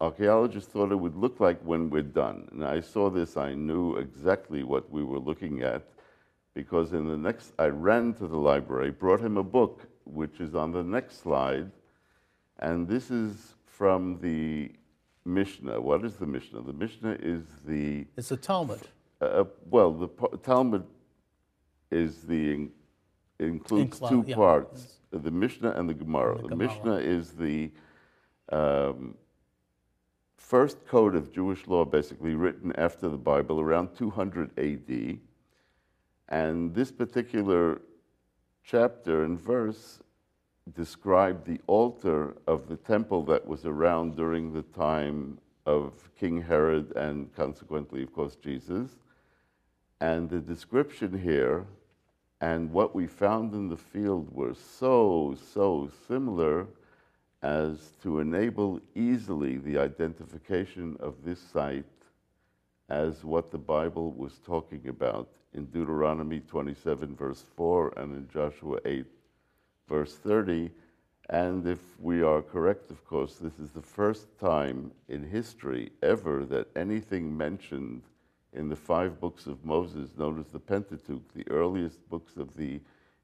archaeologists 0.00 0.70
thought 0.70 0.92
it 0.92 1.00
would 1.00 1.16
look 1.16 1.40
like 1.40 1.60
when 1.62 1.90
we're 1.90 2.02
done. 2.02 2.46
And 2.52 2.64
I 2.64 2.78
saw 2.78 3.10
this, 3.10 3.36
I 3.36 3.54
knew 3.54 3.96
exactly 3.96 4.62
what 4.62 4.88
we 4.92 5.02
were 5.02 5.18
looking 5.18 5.62
at 5.62 5.82
because 6.54 6.92
in 6.92 7.08
the 7.08 7.16
next, 7.16 7.52
I 7.58 7.66
ran 7.66 8.14
to 8.14 8.28
the 8.28 8.36
library, 8.36 8.92
brought 8.92 9.22
him 9.22 9.38
a 9.38 9.42
book, 9.42 9.88
which 10.04 10.38
is 10.38 10.54
on 10.54 10.70
the 10.70 10.84
next 10.84 11.20
slide. 11.20 11.68
And 12.60 12.86
this 12.86 13.10
is 13.10 13.56
from 13.78 14.18
the 14.20 14.72
Mishnah. 15.24 15.80
What 15.80 16.04
is 16.04 16.14
the 16.16 16.26
Mishnah? 16.26 16.62
The 16.62 16.72
Mishnah 16.72 17.16
is 17.20 17.44
the. 17.64 18.06
It's 18.16 18.32
a 18.32 18.36
Talmud. 18.36 18.80
Uh, 19.20 19.44
well, 19.70 19.92
the 19.92 20.08
Talmud 20.42 20.84
is 21.92 22.22
the 22.22 22.68
includes 23.38 24.00
Inclu- 24.00 24.08
two 24.08 24.24
yeah. 24.26 24.34
parts: 24.34 24.98
the 25.12 25.30
Mishnah 25.30 25.70
and 25.70 25.88
the 25.88 25.94
Gemara. 25.94 26.34
And 26.34 26.44
the 26.44 26.48
the 26.48 26.56
Gemara. 26.56 26.68
Mishnah 26.68 26.96
is 26.96 27.30
the 27.32 27.70
um, 28.50 29.14
first 30.36 30.84
code 30.88 31.14
of 31.14 31.32
Jewish 31.32 31.66
law, 31.68 31.84
basically 31.84 32.34
written 32.34 32.72
after 32.76 33.08
the 33.08 33.16
Bible, 33.16 33.60
around 33.60 33.94
200 33.96 34.50
A.D. 34.58 35.20
And 36.30 36.74
this 36.74 36.90
particular 36.90 37.80
chapter 38.64 39.24
and 39.24 39.40
verse 39.40 40.00
describe 40.74 41.44
the 41.44 41.60
altar 41.66 42.36
of 42.46 42.68
the 42.68 42.76
temple 42.76 43.22
that 43.24 43.46
was 43.46 43.64
around 43.64 44.16
during 44.16 44.52
the 44.52 44.62
time 44.62 45.38
of 45.66 45.92
King 46.18 46.42
Herod 46.42 46.96
and 46.96 47.34
consequently, 47.34 48.02
of 48.02 48.12
course, 48.12 48.36
Jesus. 48.36 48.90
And 50.00 50.28
the 50.30 50.40
description 50.40 51.18
here 51.18 51.66
and 52.40 52.72
what 52.72 52.94
we 52.94 53.06
found 53.06 53.52
in 53.52 53.68
the 53.68 53.76
field 53.76 54.32
were 54.32 54.54
so, 54.54 55.36
so 55.52 55.90
similar 56.06 56.66
as 57.42 57.92
to 58.02 58.20
enable 58.20 58.80
easily 58.94 59.58
the 59.58 59.78
identification 59.78 60.96
of 61.00 61.14
this 61.24 61.40
site 61.40 61.84
as 62.88 63.24
what 63.24 63.50
the 63.50 63.58
Bible 63.58 64.12
was 64.12 64.40
talking 64.44 64.88
about 64.88 65.28
in 65.52 65.66
Deuteronomy 65.66 66.40
27, 66.40 67.14
verse 67.16 67.44
4, 67.56 67.94
and 67.96 68.14
in 68.14 68.28
Joshua 68.28 68.78
8, 68.84 69.04
verse 69.88 70.14
30. 70.14 70.70
And 71.30 71.66
if 71.66 71.78
we 72.00 72.22
are 72.22 72.40
correct, 72.40 72.90
of 72.90 73.04
course, 73.06 73.36
this 73.36 73.58
is 73.58 73.70
the 73.70 73.82
first 73.82 74.26
time 74.38 74.90
in 75.08 75.22
history 75.22 75.90
ever 76.02 76.44
that 76.46 76.68
anything 76.76 77.36
mentioned 77.36 78.02
in 78.54 78.68
the 78.68 78.76
five 78.76 79.20
books 79.20 79.46
of 79.46 79.62
Moses, 79.64 80.10
known 80.16 80.40
as 80.40 80.46
the 80.46 80.58
Pentateuch, 80.58 81.22
the 81.34 81.46
earliest 81.50 82.08
books 82.08 82.36
of 82.36 82.56
the 82.56 82.80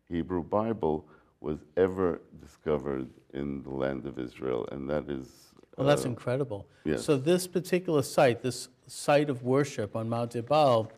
Hebrew 0.09 0.43
Bible, 0.43 1.07
was 1.41 1.59
ever 1.77 2.21
discovered 2.41 3.09
in 3.33 3.63
the 3.63 3.71
land 3.71 4.07
of 4.07 4.19
Israel. 4.19 4.69
And 4.71 4.89
that 4.91 5.09
is. 5.09 5.29
Well, 5.77 5.87
that's 5.87 6.05
uh, 6.05 6.11
incredible. 6.11 6.67
yes. 6.85 7.05
So 7.05 7.17
this 7.17 7.47
particular 7.47 8.03
site, 8.03 8.43
this 8.43 8.69
site 8.87 9.31
of 9.31 9.43
worship 9.43 9.97
on 9.97 10.09
Mount 10.09 10.37
Ebal, 10.37 10.93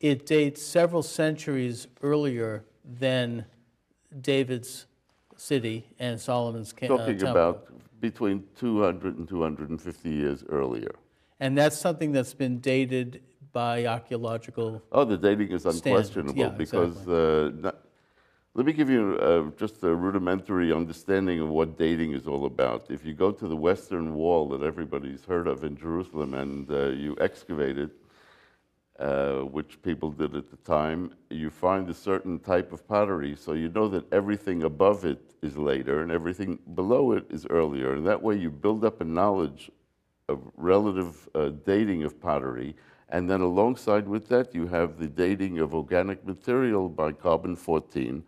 it 0.00 0.24
dates 0.24 0.62
several 0.62 1.02
centuries 1.02 1.88
earlier 2.00 2.64
than 2.84 3.44
David's 4.20 4.86
city 5.36 5.86
and 5.98 6.20
Solomon's 6.20 6.72
ca- 6.72 6.86
uh, 6.86 6.96
talking 6.96 7.18
temple. 7.18 7.30
about 7.30 8.00
between 8.00 8.44
200 8.56 9.18
and 9.18 9.28
250 9.28 10.08
years 10.08 10.44
earlier. 10.48 10.94
And 11.40 11.56
that's 11.56 11.78
something 11.78 12.12
that's 12.12 12.34
been 12.34 12.58
dated 12.58 13.22
by 13.52 13.86
archaeological. 13.86 14.82
Oh, 14.92 15.04
the 15.04 15.16
dating 15.16 15.52
is 15.52 15.66
unquestionable 15.66 16.38
yeah, 16.38 16.48
because 16.48 17.06
uh, 17.08 17.50
not, 17.54 17.76
let 18.54 18.66
me 18.66 18.72
give 18.72 18.90
you 18.90 19.16
uh, 19.20 19.50
just 19.56 19.82
a 19.84 19.94
rudimentary 19.94 20.72
understanding 20.72 21.40
of 21.40 21.48
what 21.48 21.78
dating 21.78 22.12
is 22.12 22.26
all 22.26 22.44
about. 22.46 22.86
If 22.90 23.04
you 23.04 23.14
go 23.14 23.30
to 23.30 23.46
the 23.46 23.56
Western 23.56 24.14
Wall 24.14 24.48
that 24.48 24.62
everybody's 24.62 25.24
heard 25.24 25.46
of 25.46 25.64
in 25.64 25.76
Jerusalem 25.76 26.34
and 26.34 26.70
uh, 26.70 26.88
you 26.88 27.16
excavate 27.20 27.78
it, 27.78 27.90
uh, 28.98 29.40
which 29.42 29.80
people 29.82 30.10
did 30.10 30.34
at 30.34 30.50
the 30.50 30.56
time, 30.58 31.12
you 31.30 31.50
find 31.50 31.88
a 31.88 31.94
certain 31.94 32.38
type 32.40 32.72
of 32.72 32.86
pottery. 32.88 33.36
So 33.36 33.52
you 33.52 33.68
know 33.68 33.88
that 33.88 34.12
everything 34.12 34.64
above 34.64 35.04
it 35.04 35.20
is 35.40 35.56
later 35.56 36.02
and 36.02 36.10
everything 36.10 36.58
below 36.74 37.12
it 37.12 37.24
is 37.30 37.46
earlier. 37.46 37.94
And 37.94 38.06
that 38.06 38.20
way 38.20 38.36
you 38.36 38.50
build 38.50 38.84
up 38.84 39.00
a 39.00 39.04
knowledge 39.04 39.70
of 40.28 40.42
relative 40.56 41.28
uh, 41.34 41.50
dating 41.64 42.02
of 42.02 42.20
pottery. 42.20 42.74
And 43.10 43.30
then 43.30 43.40
alongside 43.40 44.06
with 44.06 44.28
that, 44.28 44.54
you 44.54 44.66
have 44.66 44.98
the 44.98 45.06
dating 45.06 45.60
of 45.60 45.74
organic 45.74 46.26
material 46.26 46.88
by 46.88 47.12
carbon 47.12 47.56
14. 47.56 48.22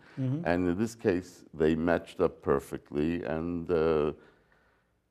And 0.46 0.68
in 0.68 0.78
this 0.78 0.94
case, 0.94 1.44
they 1.52 1.74
matched 1.74 2.20
up 2.20 2.40
perfectly. 2.42 3.22
And 3.24 3.70
uh, 3.70 4.12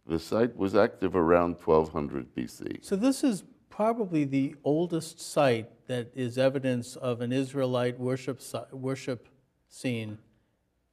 the 0.08 0.20
site 0.20 0.56
was 0.56 0.74
active 0.76 1.16
around 1.16 1.58
1200 1.64 2.34
BC. 2.34 2.84
So 2.84 2.96
this 2.96 3.24
is 3.24 3.44
probably 3.80 4.26
the 4.26 4.54
oldest 4.66 5.22
site 5.22 5.70
that 5.88 6.12
is 6.14 6.38
evidence 6.38 6.98
of 6.98 7.22
an 7.22 7.32
Israelite 7.32 7.98
worship 7.98 8.42
worship 8.74 9.30
scene 9.70 10.18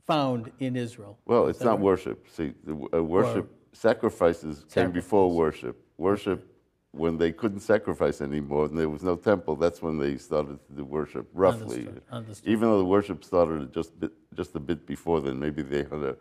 found 0.07 0.53
in 0.61 0.77
Israel. 0.77 1.19
Well, 1.25 1.49
it's 1.49 1.63
not 1.63 1.81
worship. 1.81 2.29
See, 2.31 2.53
the, 2.65 2.75
uh, 2.95 3.03
worship, 3.03 3.51
sacrifices 3.73 4.65
came 4.73 4.93
before 4.93 5.33
worship. 5.33 5.75
Worship, 5.99 6.47
when 6.93 7.19
they 7.19 7.33
couldn't 7.33 7.59
sacrifice 7.59 8.21
anymore 8.21 8.67
and 8.67 8.79
there 8.79 8.89
was 8.89 9.03
no 9.03 9.17
temple, 9.17 9.57
that's 9.57 9.83
when 9.83 9.99
they 9.99 10.17
started 10.17 10.65
to 10.69 10.73
do 10.77 10.85
worship, 10.85 11.27
roughly. 11.35 11.81
Understood, 11.89 12.03
understood. 12.13 12.49
Even 12.53 12.69
though 12.69 12.79
the 12.79 12.91
worship 12.97 13.25
started 13.25 13.75
just, 13.75 13.99
bit, 13.99 14.13
just 14.33 14.55
a 14.55 14.61
bit 14.61 14.87
before 14.87 15.21
then, 15.21 15.41
maybe 15.41 15.63
they 15.63 15.83
had 15.93 16.03
a 16.13 16.17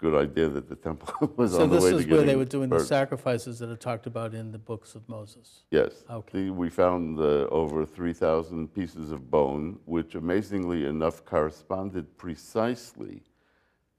good 0.00 0.14
idea 0.14 0.48
that 0.48 0.66
the 0.68 0.76
temple 0.76 1.32
was 1.36 1.52
So 1.52 1.62
on 1.62 1.68
the 1.68 1.76
way 1.76 1.90
this 1.92 2.00
is 2.00 2.06
where 2.06 2.20
getting 2.20 2.26
they 2.26 2.36
were 2.36 2.44
doing 2.56 2.70
the 2.70 2.76
burnt. 2.76 2.88
sacrifices 2.88 3.58
that 3.58 3.68
are 3.70 3.76
talked 3.76 4.06
about 4.06 4.32
in 4.34 4.50
the 4.50 4.58
books 4.58 4.94
of 4.94 5.06
Moses. 5.08 5.62
Yes. 5.70 6.04
Okay. 6.10 6.44
The- 6.46 6.50
we 6.50 6.70
found 6.70 7.18
uh, 7.18 7.46
over 7.62 7.84
3,000 7.84 8.68
pieces 8.74 9.12
of 9.12 9.30
bone, 9.30 9.78
which 9.84 10.14
amazingly 10.14 10.86
enough 10.86 11.24
corresponded 11.24 12.06
precisely 12.16 13.22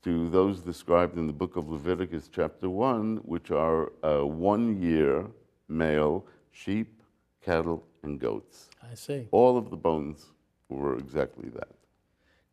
to 0.04 0.28
those 0.32 0.62
described 0.62 1.18
in 1.20 1.28
the 1.28 1.34
book 1.34 1.56
of 1.56 1.70
Leviticus, 1.70 2.28
chapter 2.34 2.68
1, 2.70 3.18
which 3.18 3.52
are 3.52 3.92
uh, 4.04 4.26
one 4.26 4.82
year 4.82 5.28
male 5.70 6.26
sheep, 6.52 7.02
cattle, 7.46 7.84
and 8.04 8.20
goats. 8.20 8.70
I 8.92 8.96
see. 8.96 9.28
All 9.32 9.56
of 9.58 9.70
the 9.70 9.78
bones 9.78 10.32
were 10.70 10.98
exactly 10.98 11.50
that. 11.50 11.70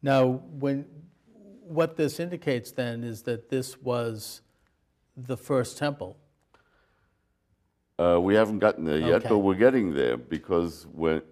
Now, 0.03 0.43
when 0.65 0.85
what 1.69 1.97
this 1.97 2.19
indicates 2.21 2.71
then 2.73 3.05
is 3.05 3.23
that 3.23 3.51
this 3.51 3.81
was 3.81 4.41
the 5.17 5.37
first 5.37 5.79
temple. 5.79 6.17
Uh, 7.99 8.19
we 8.21 8.35
haven't 8.35 8.61
gotten 8.61 8.85
there 8.85 8.99
yet, 8.99 9.21
Okay. 9.21 9.29
but 9.29 9.39
we're 9.39 9.55
getting 9.55 9.93
there 9.93 10.17
because 10.17 10.87
when 10.93 11.23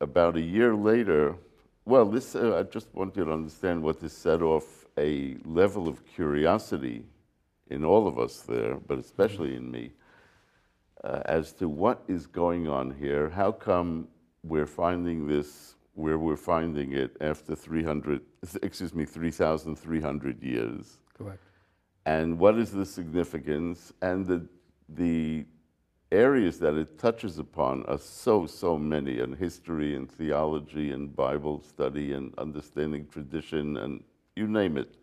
about 0.00 0.36
a 0.36 0.40
year 0.40 0.74
later, 0.74 1.36
well, 1.84 2.04
this 2.04 2.34
uh, 2.34 2.58
I 2.58 2.62
just 2.64 2.92
want 2.94 3.16
you 3.16 3.24
to 3.24 3.32
understand 3.32 3.82
what 3.82 4.00
this 4.00 4.12
set 4.12 4.42
off 4.42 4.84
a 4.98 5.36
level 5.44 5.86
of 5.88 6.04
curiosity 6.04 7.04
in 7.68 7.84
all 7.84 8.08
of 8.08 8.18
us 8.18 8.40
there, 8.40 8.76
but 8.88 8.98
especially 8.98 9.54
in 9.54 9.70
me, 9.70 9.92
uh, 11.04 11.22
as 11.26 11.52
to 11.54 11.68
what 11.68 12.02
is 12.08 12.26
going 12.26 12.66
on 12.68 12.90
here. 12.90 13.28
How 13.30 13.52
come 13.52 14.08
we're 14.42 14.66
finding 14.66 15.26
this 15.26 15.76
where 15.94 16.18
we're 16.18 16.36
finding 16.36 16.92
it 16.92 17.16
after 17.20 17.54
300, 17.54 18.20
excuse 18.62 18.94
me, 18.94 19.04
3,300 19.04 20.42
years? 20.42 20.98
Correct. 21.18 21.40
and 22.04 22.38
what 22.38 22.56
is 22.58 22.70
the 22.70 22.84
significance 22.86 23.92
and 24.02 24.26
the 24.26 24.46
the 24.88 25.44
areas 26.12 26.58
that 26.60 26.74
it 26.74 26.98
touches 26.98 27.38
upon 27.38 27.84
are 27.86 27.98
so 27.98 28.46
so 28.46 28.78
many 28.78 29.18
and 29.20 29.34
history 29.36 29.96
and 29.96 30.08
theology 30.12 30.92
and 30.92 31.16
bible 31.16 31.60
study 31.72 32.12
and 32.12 32.32
understanding 32.38 33.04
tradition 33.08 33.76
and 33.78 34.04
you 34.36 34.46
name 34.46 34.76
it 34.76 34.94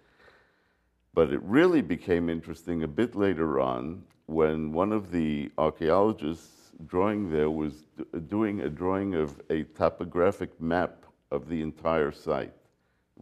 but 1.14 1.34
it 1.34 1.42
really 1.44 1.82
became 1.82 2.30
interesting 2.30 2.84
a 2.84 2.88
bit 2.88 3.16
later 3.16 3.60
on 3.60 4.02
when 4.28 4.72
one 4.72 4.94
of 4.94 5.12
the 5.12 5.52
archaeologists 5.58 6.72
drawing 6.88 7.30
there 7.30 7.50
was 7.52 7.74
d- 7.98 8.06
doing 8.30 8.62
a 8.62 8.70
drawing 8.70 9.14
of 9.16 9.42
a 9.50 9.64
topographic 9.82 10.52
map 10.62 11.06
of 11.32 11.50
the 11.50 11.62
entire 11.62 12.12
site 12.12 12.54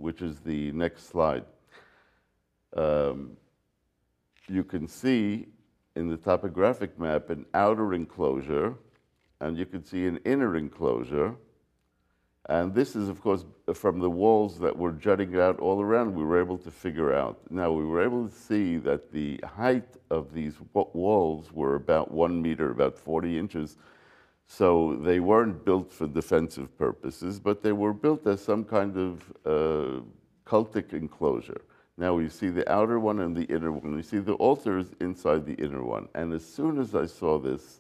which 0.02 0.22
is 0.22 0.40
the 0.40 0.72
next 0.72 1.10
slide 1.10 1.46
um, 2.76 3.38
you 4.48 4.64
can 4.64 4.88
see 4.88 5.48
in 5.96 6.08
the 6.08 6.18
topographic 6.18 6.98
map 7.00 7.30
an 7.30 7.46
outer 7.54 7.94
enclosure, 7.94 8.76
and 9.40 9.58
you 9.58 9.66
can 9.66 9.84
see 9.84 10.06
an 10.06 10.18
inner 10.26 10.56
enclosure. 10.56 11.36
And 12.50 12.74
this 12.74 12.96
is, 12.96 13.08
of 13.08 13.22
course, 13.22 13.46
from 13.74 14.00
the 14.00 14.10
walls 14.10 14.60
that 14.60 14.76
were 14.76 14.94
jutting 14.94 15.40
out 15.40 15.60
all 15.60 15.82
around, 15.82 16.16
we 16.16 16.24
were 16.24 16.40
able 16.40 16.58
to 16.60 16.72
figure 16.72 17.14
out. 17.14 17.40
Now, 17.50 17.72
we 17.72 17.86
were 17.86 18.04
able 18.04 18.28
to 18.28 18.34
see 18.34 18.78
that 18.78 19.12
the 19.12 19.40
height 19.46 19.98
of 20.10 20.34
these 20.34 20.56
walls 20.74 21.52
were 21.52 21.76
about 21.76 22.12
one 22.12 22.42
meter, 22.42 22.72
about 22.72 22.98
40 22.98 23.38
inches. 23.38 23.78
So 24.54 24.98
they 25.02 25.22
weren't 25.22 25.64
built 25.64 25.94
for 25.94 26.08
defensive 26.08 26.78
purposes, 26.78 27.40
but 27.40 27.64
they 27.64 27.72
were 27.72 27.94
built 27.94 28.28
as 28.28 28.44
some 28.44 28.66
kind 28.66 28.98
of 28.98 29.12
uh, 29.46 30.02
cultic 30.46 30.92
enclosure. 30.92 31.62
Now 31.98 32.16
we 32.16 32.28
see 32.28 32.50
the 32.50 32.70
outer 32.70 33.00
one 33.00 33.22
and 33.22 33.34
the 33.34 33.46
inner 33.46 33.72
one. 33.72 33.96
We 33.96 34.02
see 34.02 34.20
the 34.20 34.34
altars 34.34 34.88
inside 35.00 35.46
the 35.46 35.54
inner 35.54 35.86
one. 35.86 36.10
And 36.16 36.34
as 36.34 36.44
soon 36.44 36.80
as 36.80 36.96
I 36.96 37.06
saw 37.06 37.40
this, 37.40 37.80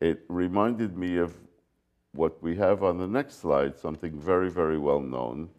it 0.00 0.24
reminded 0.28 0.96
me 0.96 1.18
of 1.18 1.34
what 2.12 2.42
we 2.42 2.56
have 2.56 2.82
on 2.82 2.96
the 2.96 3.06
next 3.06 3.38
slide, 3.38 3.78
something 3.78 4.18
very, 4.18 4.48
very 4.48 4.78
well 4.78 5.00
known, 5.00 5.50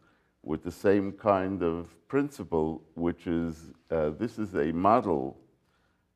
with 0.41 0.63
the 0.63 0.71
same 0.71 1.11
kind 1.11 1.61
of 1.61 1.95
principle, 2.07 2.81
which 2.95 3.27
is 3.27 3.69
uh, 3.91 4.09
this 4.17 4.39
is 4.39 4.55
a 4.55 4.71
model 4.71 5.37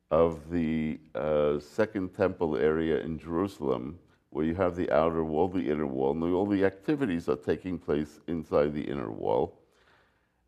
of 0.10 0.50
the 0.50 1.00
uh, 1.14 1.60
Second 1.60 2.16
Temple 2.16 2.58
area 2.58 3.00
in 3.02 3.20
Jerusalem, 3.20 4.00
where 4.36 4.44
you 4.44 4.54
have 4.54 4.76
the 4.76 4.92
outer 4.92 5.24
wall, 5.24 5.48
the 5.48 5.72
inner 5.72 5.88
wall, 5.88 6.12
and 6.12 6.22
all 6.22 6.46
the 6.46 6.66
activities 6.66 7.30
are 7.30 7.38
taking 7.38 7.80
place 7.80 8.20
inside 8.28 8.74
the 8.74 8.82
inner 8.82 9.10
wall. 9.10 9.62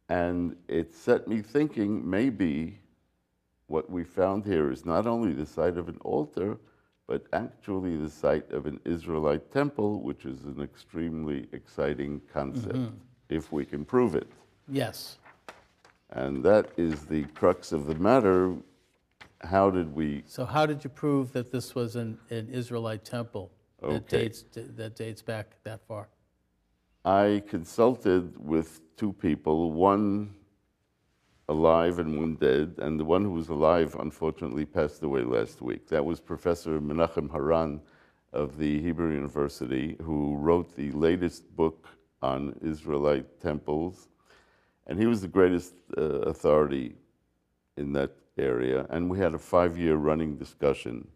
And 0.10 0.58
it 0.68 0.94
set 0.94 1.26
me 1.26 1.42
thinking 1.42 2.08
maybe 2.08 2.80
what 3.68 3.90
we 3.90 4.04
found 4.04 4.44
here 4.44 4.74
is 4.74 4.86
not 4.86 5.08
only 5.08 5.32
the 5.32 5.46
site 5.46 5.78
of 5.78 5.88
an 5.88 6.00
altar, 6.02 6.58
but 7.08 7.28
actually 7.32 7.96
the 7.96 8.10
site 8.10 8.52
of 8.52 8.66
an 8.66 8.78
Israelite 8.84 9.54
temple, 9.54 10.02
which 10.02 10.26
is 10.26 10.44
an 10.44 10.62
extremely 10.62 11.48
exciting 11.54 12.20
concept, 12.34 12.76
mm-hmm. 12.76 12.96
if 13.30 13.54
we 13.54 13.64
can 13.64 13.86
prove 13.86 14.16
it. 14.16 14.28
Yes. 14.68 15.18
And 16.10 16.44
that 16.44 16.72
is 16.76 17.06
the 17.06 17.24
crux 17.36 17.72
of 17.72 17.86
the 17.86 17.96
matter. 17.96 18.54
How 19.40 19.70
did 19.70 19.96
we 19.96 20.24
So 20.26 20.44
how 20.44 20.66
did 20.66 20.84
you 20.84 20.90
prove 20.90 21.32
that 21.32 21.54
this 21.54 21.74
was 21.74 21.96
an, 21.96 22.18
an 22.30 22.50
Israelite 22.52 23.06
temple 23.06 23.50
that 23.82 23.90
Okay. 23.90 24.24
dates, 24.24 24.46
that 24.54 24.96
dates 24.96 25.22
back 25.22 25.58
that 25.64 25.82
far? 25.88 26.08
I 27.06 27.44
consulted 27.48 28.38
with 28.38 28.82
two 28.98 29.14
people, 29.14 29.72
one 29.72 30.34
alive 31.50 32.00
and 32.00 32.20
one 32.20 32.36
dead, 32.36 32.76
and 32.80 33.00
the 33.00 33.06
one 33.06 33.24
who 33.24 33.32
was 33.32 33.50
alive 33.50 33.96
unfortunately 34.00 34.66
passed 34.66 35.04
away 35.04 35.22
last 35.22 35.62
week. 35.62 35.88
That 35.88 36.04
was 36.04 36.20
Professor 36.20 36.82
Menachem 36.82 37.32
Haran 37.32 37.82
of 38.34 38.58
the 38.58 38.82
Hebrew 38.82 39.14
University, 39.14 39.96
who 40.02 40.36
wrote 40.36 40.76
the 40.76 40.92
latest 40.92 41.56
book 41.56 41.88
on 42.22 42.54
Israelite 42.62 43.40
temples. 43.40 44.10
And 44.88 45.00
he 45.00 45.06
was 45.06 45.22
the 45.22 45.28
greatest 45.28 45.74
uh, 45.98 46.02
authority 46.02 46.96
in 47.78 47.94
that 47.94 48.12
area. 48.38 48.86
And 48.90 49.10
we 49.10 49.18
had 49.20 49.34
a 49.34 49.40
five 49.40 49.78
year 49.78 49.96
running 49.96 50.36
discussion 50.38 51.08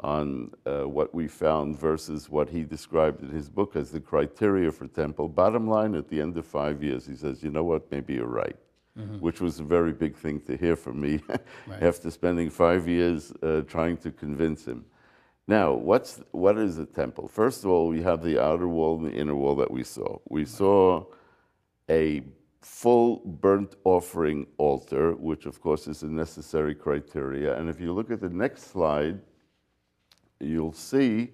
on 0.00 0.50
uh, 0.66 0.88
what 0.88 1.14
we 1.14 1.28
found 1.28 1.78
versus 1.78 2.28
what 2.28 2.48
he 2.48 2.64
described 2.64 3.22
in 3.22 3.30
his 3.30 3.48
book 3.48 3.76
as 3.76 3.90
the 3.90 4.00
criteria 4.00 4.70
for 4.70 4.86
temple. 4.88 5.28
Bottom 5.28 5.68
line, 5.68 5.94
at 5.94 6.08
the 6.08 6.20
end 6.20 6.36
of 6.36 6.46
five 6.46 6.82
years, 6.82 7.06
he 7.06 7.14
says, 7.14 7.42
you 7.42 7.50
know 7.50 7.64
what, 7.64 7.90
maybe 7.90 8.14
you're 8.14 8.26
right, 8.26 8.56
which 9.20 9.40
was 9.40 9.60
a 9.60 9.64
very 9.64 9.92
big 9.92 10.16
thing 10.16 10.40
to 10.40 10.56
hear 10.56 10.76
from 10.76 11.00
me 11.00 11.20
after 11.80 12.10
spending 12.10 12.50
five 12.50 12.88
years 12.88 13.32
uh, 13.42 13.62
trying 13.62 13.96
to 13.98 14.10
convince 14.10 14.66
him. 14.66 14.84
Now, 15.46 15.74
what's, 15.74 16.20
what 16.30 16.58
is 16.58 16.78
a 16.78 16.86
temple? 16.86 17.28
First 17.28 17.64
of 17.64 17.70
all, 17.70 17.88
we 17.88 18.02
have 18.02 18.22
the 18.22 18.42
outer 18.42 18.66
wall 18.66 18.96
and 18.96 19.06
the 19.06 19.16
inner 19.16 19.34
wall 19.34 19.54
that 19.56 19.70
we 19.70 19.84
saw. 19.84 20.18
We 20.28 20.44
saw 20.46 21.04
a 21.90 22.22
full 22.62 23.18
burnt 23.18 23.76
offering 23.84 24.46
altar, 24.56 25.14
which 25.14 25.44
of 25.44 25.60
course 25.60 25.86
is 25.86 26.02
a 26.02 26.06
necessary 26.06 26.74
criteria. 26.74 27.58
And 27.58 27.68
if 27.68 27.78
you 27.78 27.92
look 27.92 28.10
at 28.10 28.20
the 28.20 28.30
next 28.30 28.70
slide, 28.70 29.20
you'll 30.40 30.72
see 30.72 31.30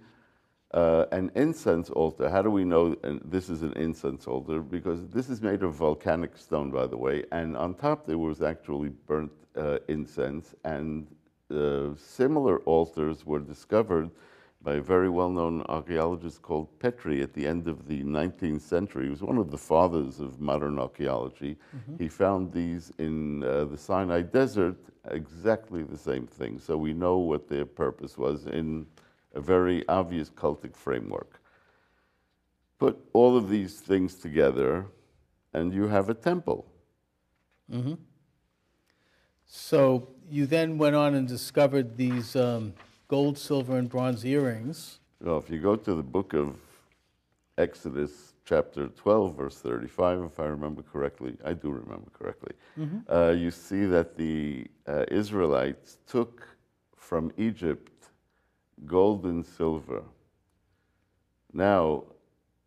uh, 0.72 1.06
an 1.12 1.30
incense 1.34 1.90
altar. 1.90 2.28
How 2.30 2.42
do 2.42 2.50
we 2.50 2.64
know 2.64 2.94
this 3.24 3.48
is 3.48 3.62
an 3.62 3.72
incense 3.72 4.26
altar? 4.26 4.60
Because 4.60 5.08
this 5.08 5.28
is 5.28 5.42
made 5.42 5.62
of 5.62 5.74
volcanic 5.74 6.36
stone, 6.36 6.70
by 6.70 6.86
the 6.86 6.96
way, 6.96 7.24
and 7.32 7.56
on 7.56 7.74
top 7.74 8.06
there 8.06 8.18
was 8.18 8.42
actually 8.42 8.90
burnt 9.06 9.32
uh, 9.56 9.78
incense. 9.88 10.54
And 10.64 11.06
uh, 11.52 11.94
similar 11.96 12.58
altars 12.60 13.26
were 13.26 13.40
discovered 13.40 14.10
by 14.62 14.74
a 14.74 14.80
very 14.80 15.08
well-known 15.08 15.62
archaeologist 15.62 16.42
called 16.42 16.68
Petrie 16.78 17.22
at 17.22 17.32
the 17.32 17.46
end 17.46 17.66
of 17.66 17.88
the 17.88 18.02
19th 18.02 18.60
century. 18.60 19.04
He 19.04 19.10
was 19.10 19.22
one 19.22 19.38
of 19.38 19.50
the 19.50 19.56
fathers 19.56 20.20
of 20.20 20.38
modern 20.38 20.78
archaeology. 20.78 21.56
He 21.98 22.08
found 22.08 22.52
these 22.52 22.92
in 22.98 23.42
uh, 23.42 23.64
the 23.64 23.78
Sinai 23.78 24.20
desert, 24.20 24.76
exactly 25.10 25.82
the 25.82 25.96
same 25.96 26.26
thing. 26.26 26.58
So 26.58 26.76
we 26.76 26.92
know 26.92 27.16
what 27.18 27.48
their 27.48 27.64
purpose 27.64 28.18
was 28.18 28.46
in 28.46 28.86
a 29.34 29.40
very 29.40 29.88
obvious 29.88 30.28
cultic 30.28 30.76
framework. 30.76 31.40
Put 32.78 32.98
all 33.14 33.36
of 33.38 33.48
these 33.48 33.80
things 33.80 34.14
together, 34.16 34.86
and 35.54 35.72
you 35.72 35.88
have 35.88 36.10
a 36.10 36.14
temple. 36.14 36.66
So 39.46 40.08
you 40.30 40.46
then 40.46 40.76
went 40.76 40.96
on 40.96 41.14
and 41.14 41.26
discovered 41.26 41.96
these 41.96 42.36
um, 42.36 42.74
gold, 43.10 43.36
silver, 43.36 43.76
and 43.76 43.88
bronze 43.88 44.24
earrings. 44.24 45.00
Well, 45.20 45.38
if 45.38 45.50
you 45.50 45.58
go 45.58 45.74
to 45.74 45.94
the 45.96 46.02
book 46.02 46.32
of 46.32 46.54
Exodus, 47.58 48.34
chapter 48.44 48.86
12, 48.86 49.36
verse 49.36 49.56
35, 49.56 50.22
if 50.22 50.38
I 50.38 50.44
remember 50.44 50.82
correctly, 50.82 51.36
I 51.44 51.54
do 51.54 51.70
remember 51.70 52.08
correctly, 52.16 52.54
uh, 53.10 53.34
you 53.36 53.50
see 53.50 53.84
that 53.86 54.16
the 54.16 54.64
uh, 54.86 55.06
Israelites 55.10 55.98
took 56.06 56.46
from 56.96 57.32
Egypt 57.36 58.10
gold 58.86 59.24
and 59.24 59.44
silver. 59.44 60.04
Now, 61.52 62.04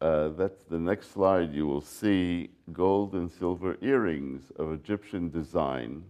uh, 0.01 0.27
that's 0.39 0.65
the 0.65 0.77
next 0.77 1.11
slide. 1.11 1.53
You 1.53 1.67
will 1.67 1.81
see 1.99 2.49
gold 2.73 3.13
and 3.13 3.31
silver 3.31 3.77
earrings 3.81 4.51
of 4.57 4.73
Egyptian 4.73 5.29
design 5.29 6.03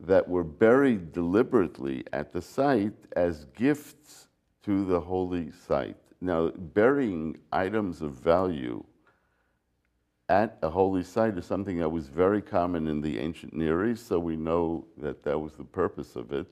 that 0.00 0.28
were 0.28 0.44
buried 0.44 1.12
deliberately 1.12 2.04
at 2.12 2.32
the 2.32 2.40
site 2.40 2.94
as 3.16 3.44
gifts 3.56 4.28
to 4.62 4.84
the 4.84 5.00
holy 5.00 5.50
site. 5.52 5.96
Now, 6.20 6.50
burying 6.50 7.38
items 7.52 8.02
of 8.02 8.12
value 8.12 8.84
at 10.28 10.58
a 10.62 10.70
holy 10.70 11.02
site 11.02 11.36
is 11.36 11.44
something 11.44 11.78
that 11.78 11.88
was 11.88 12.08
very 12.08 12.40
common 12.40 12.86
in 12.86 13.00
the 13.00 13.18
ancient 13.18 13.52
Near 13.52 13.90
East, 13.90 14.06
so 14.06 14.18
we 14.18 14.36
know 14.36 14.86
that 14.98 15.22
that 15.24 15.38
was 15.38 15.52
the 15.54 15.64
purpose 15.64 16.14
of 16.16 16.32
it. 16.32 16.46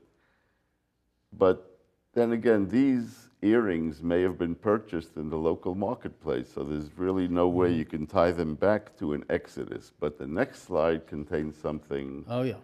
But 1.33 1.79
then 2.15 2.33
again, 2.33 2.69
these 2.69 3.29
earrings 3.43 4.03
may 4.03 4.23
have 4.23 4.37
been 4.37 4.55
purchased 4.55 5.17
in 5.17 5.31
the 5.31 5.37
local 5.37 5.75
marketplace, 5.75 6.49
so 6.53 6.65
there's 6.65 6.91
really 6.97 7.29
no 7.29 7.49
way 7.49 7.69
mm-hmm. 7.69 7.79
you 7.79 7.85
can 7.85 8.07
tie 8.07 8.33
them 8.33 8.57
back 8.57 8.97
to 8.99 9.13
an 9.13 9.25
Exodus. 9.31 9.93
But 10.01 10.19
the 10.19 10.27
next 10.27 10.65
slide 10.65 11.07
contains 11.07 11.57
something 11.57 12.25
Oh, 12.29 12.43
yeah. 12.43 12.55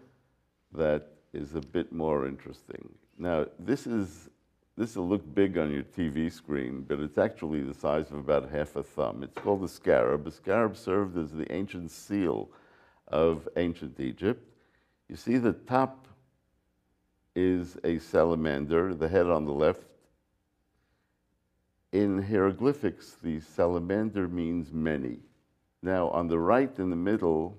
That 0.75 1.09
is 1.33 1.55
a 1.55 1.61
bit 1.61 1.93
more 1.93 2.27
interesting. 2.27 2.89
Now, 3.19 3.47
this 3.59 3.87
is 3.87 4.29
this 4.77 4.97
will 4.97 5.09
look 5.09 5.35
big 5.35 5.57
on 5.57 5.71
your 5.71 5.85
TV 5.85 6.33
screen, 6.33 6.85
but 6.89 6.99
it's 6.99 7.17
actually 7.17 7.63
the 7.63 7.75
size 7.75 8.11
of 8.11 8.19
about 8.19 8.51
half 8.51 8.75
a 8.75 8.83
thumb. 8.83 9.23
It's 9.23 9.39
called 9.39 9.63
the 9.63 9.69
scarab. 9.69 10.25
The 10.25 10.33
scarab 10.33 10.77
served 10.77 11.17
as 11.17 11.31
the 11.31 11.51
ancient 11.53 11.93
seal 11.93 12.51
of 13.07 13.49
ancient 13.57 14.01
Egypt. 14.01 14.45
You 15.09 15.15
see 15.15 15.39
the 15.39 15.53
top 15.53 16.09
is 17.37 17.77
a 17.85 17.99
salamander, 17.99 18.95
the 18.95 19.09
head 19.09 19.27
on 19.27 19.45
the 19.45 19.53
left. 19.53 19.85
In 21.93 22.21
hieroglyphics, 22.21 23.17
the 23.23 23.39
salamander 23.39 24.27
means 24.27 24.73
many. 24.73 25.21
Now, 25.83 26.09
on 26.09 26.27
the 26.27 26.39
right 26.41 26.77
in 26.79 26.91
the 26.91 26.97
middle, 26.97 27.57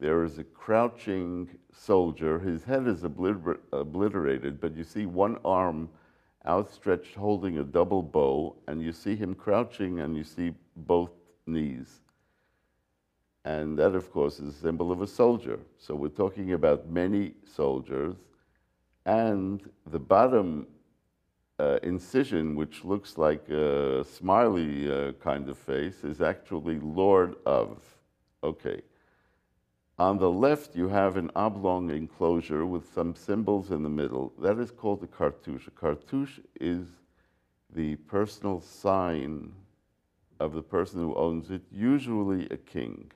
there 0.00 0.24
is 0.24 0.38
a 0.38 0.44
crouching 0.44 1.48
soldier. 1.72 2.38
His 2.38 2.64
head 2.64 2.86
is 2.86 3.02
obliter- 3.02 3.58
obliterated, 3.72 4.60
but 4.60 4.74
you 4.74 4.82
see 4.82 5.06
one 5.06 5.38
arm 5.44 5.90
outstretched 6.46 7.14
holding 7.14 7.58
a 7.58 7.62
double 7.62 8.02
bow, 8.02 8.56
and 8.66 8.82
you 8.82 8.92
see 8.92 9.14
him 9.14 9.34
crouching 9.34 10.00
and 10.00 10.16
you 10.16 10.24
see 10.24 10.54
both 10.74 11.10
knees. 11.46 12.00
And 13.44 13.78
that, 13.78 13.94
of 13.94 14.10
course, 14.10 14.38
is 14.40 14.54
a 14.54 14.58
symbol 14.58 14.90
of 14.90 15.02
a 15.02 15.06
soldier. 15.06 15.60
So 15.78 15.94
we're 15.94 16.08
talking 16.08 16.54
about 16.54 16.88
many 16.88 17.32
soldiers. 17.44 18.16
And 19.04 19.62
the 19.86 19.98
bottom 19.98 20.66
uh, 21.58 21.78
incision, 21.82 22.56
which 22.56 22.84
looks 22.84 23.18
like 23.18 23.48
a 23.50 24.04
smiley 24.04 24.90
uh, 24.90 25.12
kind 25.12 25.48
of 25.48 25.58
face, 25.58 26.04
is 26.04 26.22
actually 26.22 26.78
Lord 26.80 27.36
of. 27.44 27.82
Okay. 28.42 28.80
On 30.00 30.16
the 30.16 30.30
left, 30.30 30.74
you 30.74 30.88
have 30.88 31.18
an 31.18 31.30
oblong 31.36 31.90
enclosure 31.90 32.64
with 32.64 32.90
some 32.94 33.14
symbols 33.14 33.70
in 33.70 33.82
the 33.82 33.90
middle. 33.90 34.32
That 34.38 34.58
is 34.58 34.70
called 34.70 35.02
a 35.02 35.06
cartouche. 35.06 35.66
A 35.66 35.70
cartouche 35.72 36.40
is 36.58 36.86
the 37.74 37.96
personal 37.96 38.62
sign 38.62 39.52
of 40.40 40.54
the 40.54 40.62
person 40.62 41.00
who 41.00 41.14
owns 41.16 41.50
it, 41.50 41.60
usually 41.70 42.48
a 42.50 42.56
king. 42.56 43.12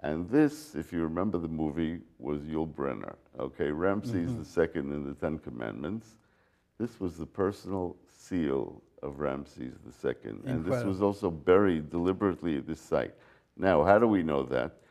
And 0.00 0.28
this, 0.28 0.74
if 0.74 0.92
you 0.92 1.02
remember 1.02 1.38
the 1.38 1.48
movie, 1.48 2.00
was 2.18 2.42
Yul 2.42 2.70
Brynner. 2.70 3.14
Okay, 3.40 3.70
Ramses 3.70 4.32
mm-hmm. 4.32 4.78
II 4.78 4.94
in 4.94 5.08
the 5.08 5.14
Ten 5.14 5.38
Commandments. 5.38 6.18
This 6.78 7.00
was 7.00 7.16
the 7.16 7.24
personal 7.24 7.96
seal 8.14 8.82
of 9.02 9.20
Ramses 9.20 9.78
II. 10.04 10.12
And 10.44 10.66
this 10.66 10.84
was 10.84 11.00
also 11.00 11.30
buried 11.30 11.88
deliberately 11.88 12.58
at 12.58 12.66
this 12.66 12.80
site. 12.80 13.14
Now, 13.56 13.82
how 13.84 13.98
do 13.98 14.06
we 14.06 14.22
know 14.22 14.42
that? 14.42 14.82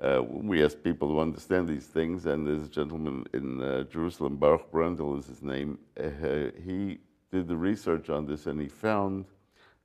Uh, 0.00 0.22
we 0.22 0.64
ask 0.64 0.82
people 0.82 1.08
to 1.08 1.20
understand 1.20 1.68
these 1.68 1.86
things, 1.86 2.26
and 2.26 2.46
there's 2.46 2.64
a 2.64 2.70
gentleman 2.70 3.24
in 3.34 3.62
uh, 3.62 3.84
Jerusalem, 3.84 4.36
Baruch 4.36 4.70
Brandl 4.72 5.18
is 5.18 5.26
his 5.26 5.42
name. 5.42 5.78
Uh, 5.98 6.50
he 6.64 6.98
did 7.30 7.46
the 7.46 7.56
research 7.56 8.08
on 8.10 8.26
this, 8.26 8.46
and 8.46 8.60
he 8.60 8.68
found 8.68 9.26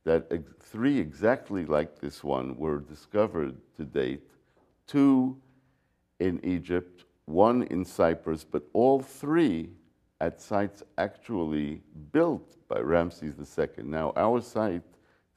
that 0.05 0.25
ex- 0.31 0.43
three 0.61 0.97
exactly 0.97 1.65
like 1.65 1.99
this 1.99 2.23
one 2.23 2.57
were 2.57 2.79
discovered 2.79 3.55
to 3.75 3.83
date 3.83 4.23
two 4.87 5.37
in 6.19 6.43
Egypt, 6.43 7.03
one 7.25 7.63
in 7.63 7.83
Cyprus, 7.83 8.43
but 8.43 8.63
all 8.73 9.01
three 9.01 9.69
at 10.21 10.41
sites 10.41 10.81
actually 10.97 11.81
built 12.11 12.55
by 12.67 12.79
Ramses 12.79 13.35
II. 13.59 13.83
Now, 13.83 14.13
our 14.15 14.41
site 14.41 14.81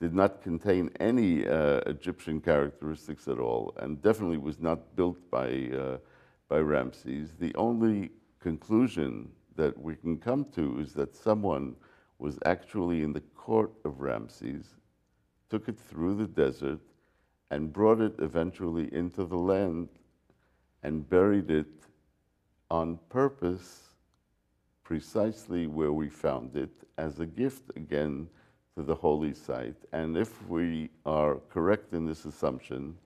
did 0.00 0.14
not 0.14 0.42
contain 0.42 0.90
any 0.98 1.46
uh, 1.46 1.80
Egyptian 1.86 2.40
characteristics 2.40 3.28
at 3.28 3.38
all, 3.38 3.74
and 3.76 4.00
definitely 4.00 4.38
was 4.38 4.58
not 4.58 4.96
built 4.96 5.18
by, 5.30 5.70
uh, 5.76 5.98
by 6.48 6.58
Ramses. 6.58 7.34
The 7.38 7.54
only 7.54 8.10
conclusion 8.40 9.28
that 9.56 9.78
we 9.78 9.94
can 9.94 10.16
come 10.16 10.46
to 10.54 10.80
is 10.80 10.94
that 10.94 11.14
someone 11.14 11.76
was 12.18 12.38
actually 12.46 13.02
in 13.02 13.12
the 13.12 13.20
court 13.36 13.72
of 13.84 14.00
Ramses, 14.00 14.64
took 15.50 15.68
it 15.68 15.78
through 15.78 16.14
the 16.14 16.26
desert, 16.26 16.80
and 17.50 17.72
brought 17.72 18.00
it 18.00 18.14
eventually 18.20 18.92
into 18.94 19.24
the 19.26 19.36
land 19.36 19.88
and 20.82 21.08
buried 21.08 21.50
it 21.50 21.66
on 22.70 22.98
purpose 23.08 23.88
precisely 24.82 25.66
where 25.66 25.92
we 25.92 26.08
found 26.08 26.56
it 26.56 26.70
as 26.96 27.20
a 27.20 27.26
gift 27.26 27.70
again 27.76 28.28
to 28.80 28.86
the 28.86 28.94
holy 28.94 29.34
site. 29.34 29.76
And 29.92 30.16
if 30.16 30.48
we 30.48 30.88
are 31.04 31.36
correct 31.50 31.92
in 31.92 32.06
this 32.06 32.24
assumption, 32.24 32.96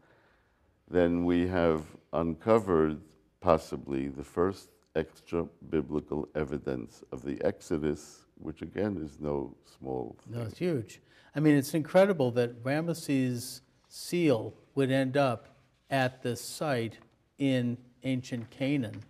then 0.88 1.24
we 1.24 1.48
have 1.48 1.82
uncovered 2.12 3.00
possibly 3.40 4.06
the 4.06 4.22
first 4.22 4.68
extra 4.94 5.44
biblical 5.70 6.28
evidence 6.36 7.02
of 7.10 7.22
the 7.22 7.42
Exodus, 7.44 8.26
which 8.38 8.62
again 8.62 8.96
is 9.04 9.18
no 9.18 9.56
small 9.76 10.16
thing. 10.22 10.38
No, 10.38 10.42
it's 10.44 10.58
huge. 10.58 11.00
I 11.34 11.40
mean, 11.40 11.56
it's 11.56 11.74
incredible 11.74 12.30
that 12.32 12.62
Ramesses' 12.62 13.60
seal 13.88 14.54
would 14.76 14.92
end 14.92 15.16
up 15.16 15.48
at 15.90 16.22
this 16.22 16.40
site 16.40 16.98
in 17.38 17.76
ancient 18.04 18.48
Canaan 18.50 19.02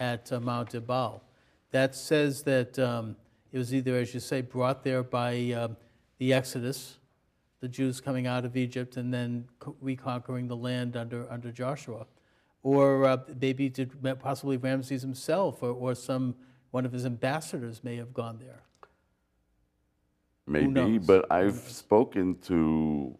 at 0.00 0.32
uh, 0.32 0.40
Mount 0.40 0.74
Ebal. 0.74 1.22
That 1.70 1.94
says 1.94 2.42
that 2.42 2.76
um, 2.80 3.14
it 3.52 3.58
was 3.58 3.72
either, 3.72 3.94
as 3.94 4.12
you 4.14 4.20
say, 4.20 4.40
brought 4.40 4.82
there 4.82 5.04
by 5.04 5.52
uh, 5.52 5.68
the 6.18 6.32
Exodus, 6.32 6.98
the 7.60 7.68
Jews 7.68 8.00
coming 8.00 8.26
out 8.26 8.44
of 8.44 8.56
Egypt 8.56 8.96
and 8.96 9.12
then 9.12 9.48
reconquering 9.80 10.48
the 10.48 10.56
land 10.56 10.96
under, 10.96 11.30
under 11.30 11.50
Joshua, 11.50 12.06
or 12.62 13.04
uh, 13.04 13.18
maybe 13.40 13.68
did 13.68 13.92
possibly 14.20 14.56
Ramses 14.56 15.02
himself 15.02 15.62
or, 15.62 15.70
or 15.70 15.94
some 15.94 16.34
one 16.70 16.84
of 16.84 16.92
his 16.92 17.06
ambassadors 17.06 17.82
may 17.82 17.96
have 17.96 18.12
gone 18.12 18.38
there. 18.38 18.62
Maybe, 20.46 20.98
but 20.98 21.30
I've 21.30 21.58
spoken 21.58 22.38
to 22.42 23.16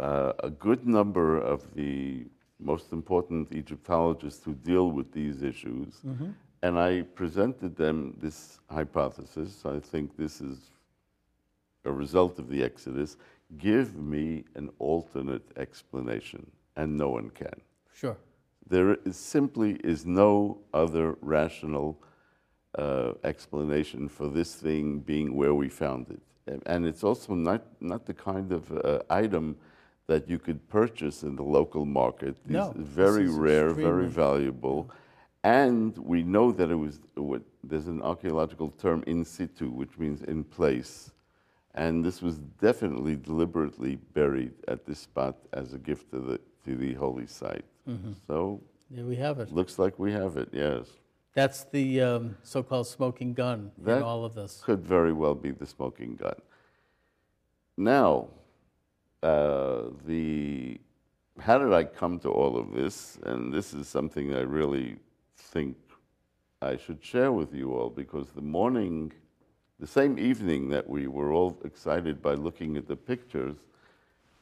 uh, 0.00 0.32
a 0.40 0.50
good 0.50 0.86
number 0.86 1.38
of 1.38 1.72
the 1.74 2.26
most 2.58 2.92
important 2.92 3.52
Egyptologists 3.52 4.44
who 4.44 4.54
deal 4.54 4.90
with 4.90 5.12
these 5.12 5.42
issues, 5.42 6.00
mm-hmm. 6.06 6.30
and 6.62 6.78
I 6.78 7.02
presented 7.02 7.76
them 7.76 8.16
this 8.20 8.58
hypothesis. 8.68 9.62
I 9.64 9.78
think 9.78 10.16
this 10.16 10.40
is 10.40 10.58
a 11.84 11.92
result 11.92 12.38
of 12.38 12.48
the 12.48 12.62
Exodus. 12.62 13.16
Give 13.58 13.96
me 13.96 14.44
an 14.54 14.70
alternate 14.78 15.46
explanation, 15.56 16.50
and 16.76 16.96
no 16.96 17.10
one 17.10 17.30
can. 17.30 17.60
Sure. 17.94 18.16
There 18.68 18.96
is 19.04 19.16
simply 19.16 19.72
is 19.84 20.06
no 20.06 20.58
other 20.72 21.16
rational 21.20 21.98
uh, 22.78 23.12
explanation 23.24 24.08
for 24.08 24.28
this 24.28 24.54
thing 24.54 25.00
being 25.00 25.36
where 25.36 25.54
we 25.54 25.68
found 25.68 26.06
it. 26.10 26.22
And 26.66 26.86
it's 26.86 27.04
also 27.04 27.34
not, 27.34 27.62
not 27.80 28.06
the 28.06 28.14
kind 28.14 28.50
of 28.52 28.72
uh, 28.72 29.00
item 29.10 29.56
that 30.06 30.28
you 30.28 30.38
could 30.38 30.66
purchase 30.68 31.22
in 31.22 31.36
the 31.36 31.42
local 31.42 31.84
market. 31.84 32.36
These 32.44 32.54
no, 32.54 32.72
very 32.76 33.28
rare, 33.28 33.70
very 33.70 34.08
valuable. 34.08 34.90
And 35.44 35.96
we 35.98 36.22
know 36.22 36.50
that 36.52 36.70
it 36.70 36.74
was, 36.74 37.00
what, 37.14 37.42
there's 37.62 37.88
an 37.88 38.02
archaeological 38.02 38.70
term 38.70 39.04
in 39.06 39.24
situ, 39.24 39.70
which 39.70 39.98
means 39.98 40.22
in 40.22 40.44
place. 40.44 41.10
And 41.74 42.04
this 42.04 42.20
was 42.20 42.38
definitely 42.60 43.16
deliberately 43.16 43.96
buried 44.12 44.52
at 44.68 44.84
this 44.84 44.98
spot 44.98 45.36
as 45.52 45.72
a 45.72 45.78
gift 45.78 46.10
to 46.10 46.18
the, 46.18 46.40
to 46.64 46.76
the 46.76 46.92
holy 46.94 47.26
site. 47.26 47.64
Mm-hmm. 47.88 48.12
So 48.26 48.60
there 48.90 49.06
we 49.06 49.16
have 49.16 49.38
it. 49.38 49.52
Looks 49.52 49.78
like 49.78 49.98
we 49.98 50.12
have 50.12 50.36
it, 50.36 50.50
yes. 50.52 50.86
That's 51.34 51.64
the 51.64 52.02
um, 52.02 52.36
so 52.42 52.62
called 52.62 52.86
smoking 52.86 53.32
gun 53.32 53.72
that 53.78 53.98
in 53.98 54.02
all 54.02 54.24
of 54.24 54.34
this. 54.34 54.60
Could 54.62 54.84
very 54.84 55.14
well 55.14 55.34
be 55.34 55.50
the 55.50 55.64
smoking 55.66 56.14
gun. 56.16 56.34
Now, 57.78 58.28
uh, 59.22 59.84
the 60.04 60.78
how 61.40 61.58
did 61.58 61.72
I 61.72 61.84
come 61.84 62.18
to 62.20 62.28
all 62.28 62.58
of 62.58 62.72
this? 62.72 63.18
And 63.24 63.52
this 63.52 63.72
is 63.72 63.88
something 63.88 64.34
I 64.34 64.40
really 64.40 64.96
think 65.38 65.76
I 66.60 66.76
should 66.76 67.02
share 67.02 67.32
with 67.32 67.54
you 67.54 67.72
all 67.72 67.88
because 67.88 68.28
the 68.30 68.42
morning, 68.42 69.12
the 69.82 69.88
same 69.88 70.16
evening 70.16 70.68
that 70.68 70.88
we 70.88 71.08
were 71.08 71.32
all 71.32 71.58
excited 71.64 72.22
by 72.22 72.34
looking 72.34 72.76
at 72.76 72.86
the 72.86 72.94
pictures, 72.94 73.56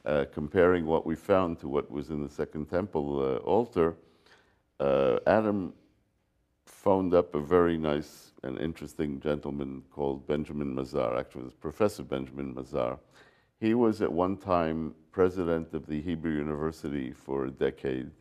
uh, 0.05 0.23
comparing 0.31 0.85
what 0.85 1.03
we 1.03 1.15
found 1.15 1.57
to 1.59 1.67
what 1.67 1.89
was 1.89 2.11
in 2.11 2.21
the 2.21 2.29
Second 2.29 2.69
Temple 2.69 3.19
uh, 3.19 3.37
altar, 3.37 3.95
uh, 4.79 5.17
Adam 5.25 5.73
phoned 6.67 7.15
up 7.15 7.33
a 7.33 7.39
very 7.39 7.75
nice 7.75 8.33
and 8.43 8.59
interesting 8.59 9.19
gentleman 9.19 9.81
called 9.89 10.27
Benjamin 10.27 10.75
Mazar. 10.75 11.19
Actually, 11.19 11.41
it 11.41 11.45
was 11.45 11.53
Professor 11.55 12.03
Benjamin 12.03 12.53
Mazar. 12.53 12.99
He 13.59 13.73
was 13.73 14.03
at 14.03 14.13
one 14.13 14.37
time 14.37 14.93
president 15.11 15.73
of 15.73 15.87
the 15.87 16.01
Hebrew 16.01 16.33
University 16.33 17.13
for 17.13 17.45
a 17.45 17.51
decade, 17.51 18.11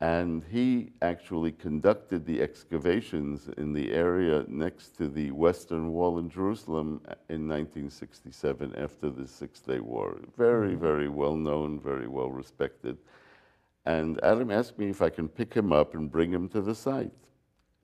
and 0.00 0.42
he 0.50 0.90
actually 1.02 1.52
conducted 1.52 2.26
the 2.26 2.42
excavations 2.42 3.48
in 3.56 3.72
the 3.72 3.92
area 3.92 4.44
next 4.48 4.96
to 4.96 5.08
the 5.08 5.30
Western 5.30 5.92
Wall 5.92 6.18
in 6.18 6.28
Jerusalem 6.28 7.00
in 7.28 7.46
1967 7.48 8.74
after 8.76 9.10
the 9.10 9.26
Six 9.26 9.60
Day 9.60 9.80
War. 9.80 10.18
Very, 10.36 10.72
mm-hmm. 10.72 10.80
very 10.80 11.08
well 11.08 11.36
known, 11.36 11.78
very 11.80 12.08
well 12.08 12.30
respected. 12.30 12.98
And 13.86 14.22
Adam 14.24 14.50
asked 14.50 14.78
me 14.78 14.88
if 14.88 15.00
I 15.00 15.10
can 15.10 15.28
pick 15.28 15.54
him 15.54 15.72
up 15.72 15.94
and 15.94 16.10
bring 16.10 16.32
him 16.32 16.48
to 16.48 16.60
the 16.60 16.74
site. 16.74 17.12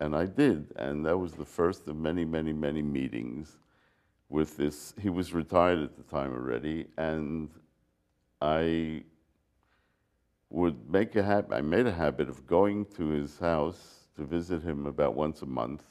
And 0.00 0.16
I 0.16 0.26
did. 0.26 0.72
And 0.76 1.06
that 1.06 1.16
was 1.16 1.34
the 1.34 1.44
first 1.44 1.86
of 1.86 1.96
many, 1.96 2.24
many, 2.24 2.52
many 2.52 2.82
meetings 2.82 3.58
with 4.28 4.56
this. 4.56 4.94
He 5.00 5.10
was 5.10 5.32
retired 5.32 5.78
at 5.82 5.96
the 5.96 6.02
time 6.02 6.32
already. 6.32 6.86
And 6.96 7.50
I 8.40 9.04
would 10.50 10.90
make 10.90 11.14
a 11.16 11.22
habit, 11.22 11.52
I 11.54 11.60
made 11.60 11.86
a 11.86 11.92
habit 11.92 12.28
of 12.28 12.46
going 12.46 12.84
to 12.96 13.08
his 13.08 13.38
house 13.38 14.08
to 14.16 14.24
visit 14.24 14.62
him 14.62 14.86
about 14.86 15.14
once 15.14 15.42
a 15.42 15.46
month. 15.46 15.84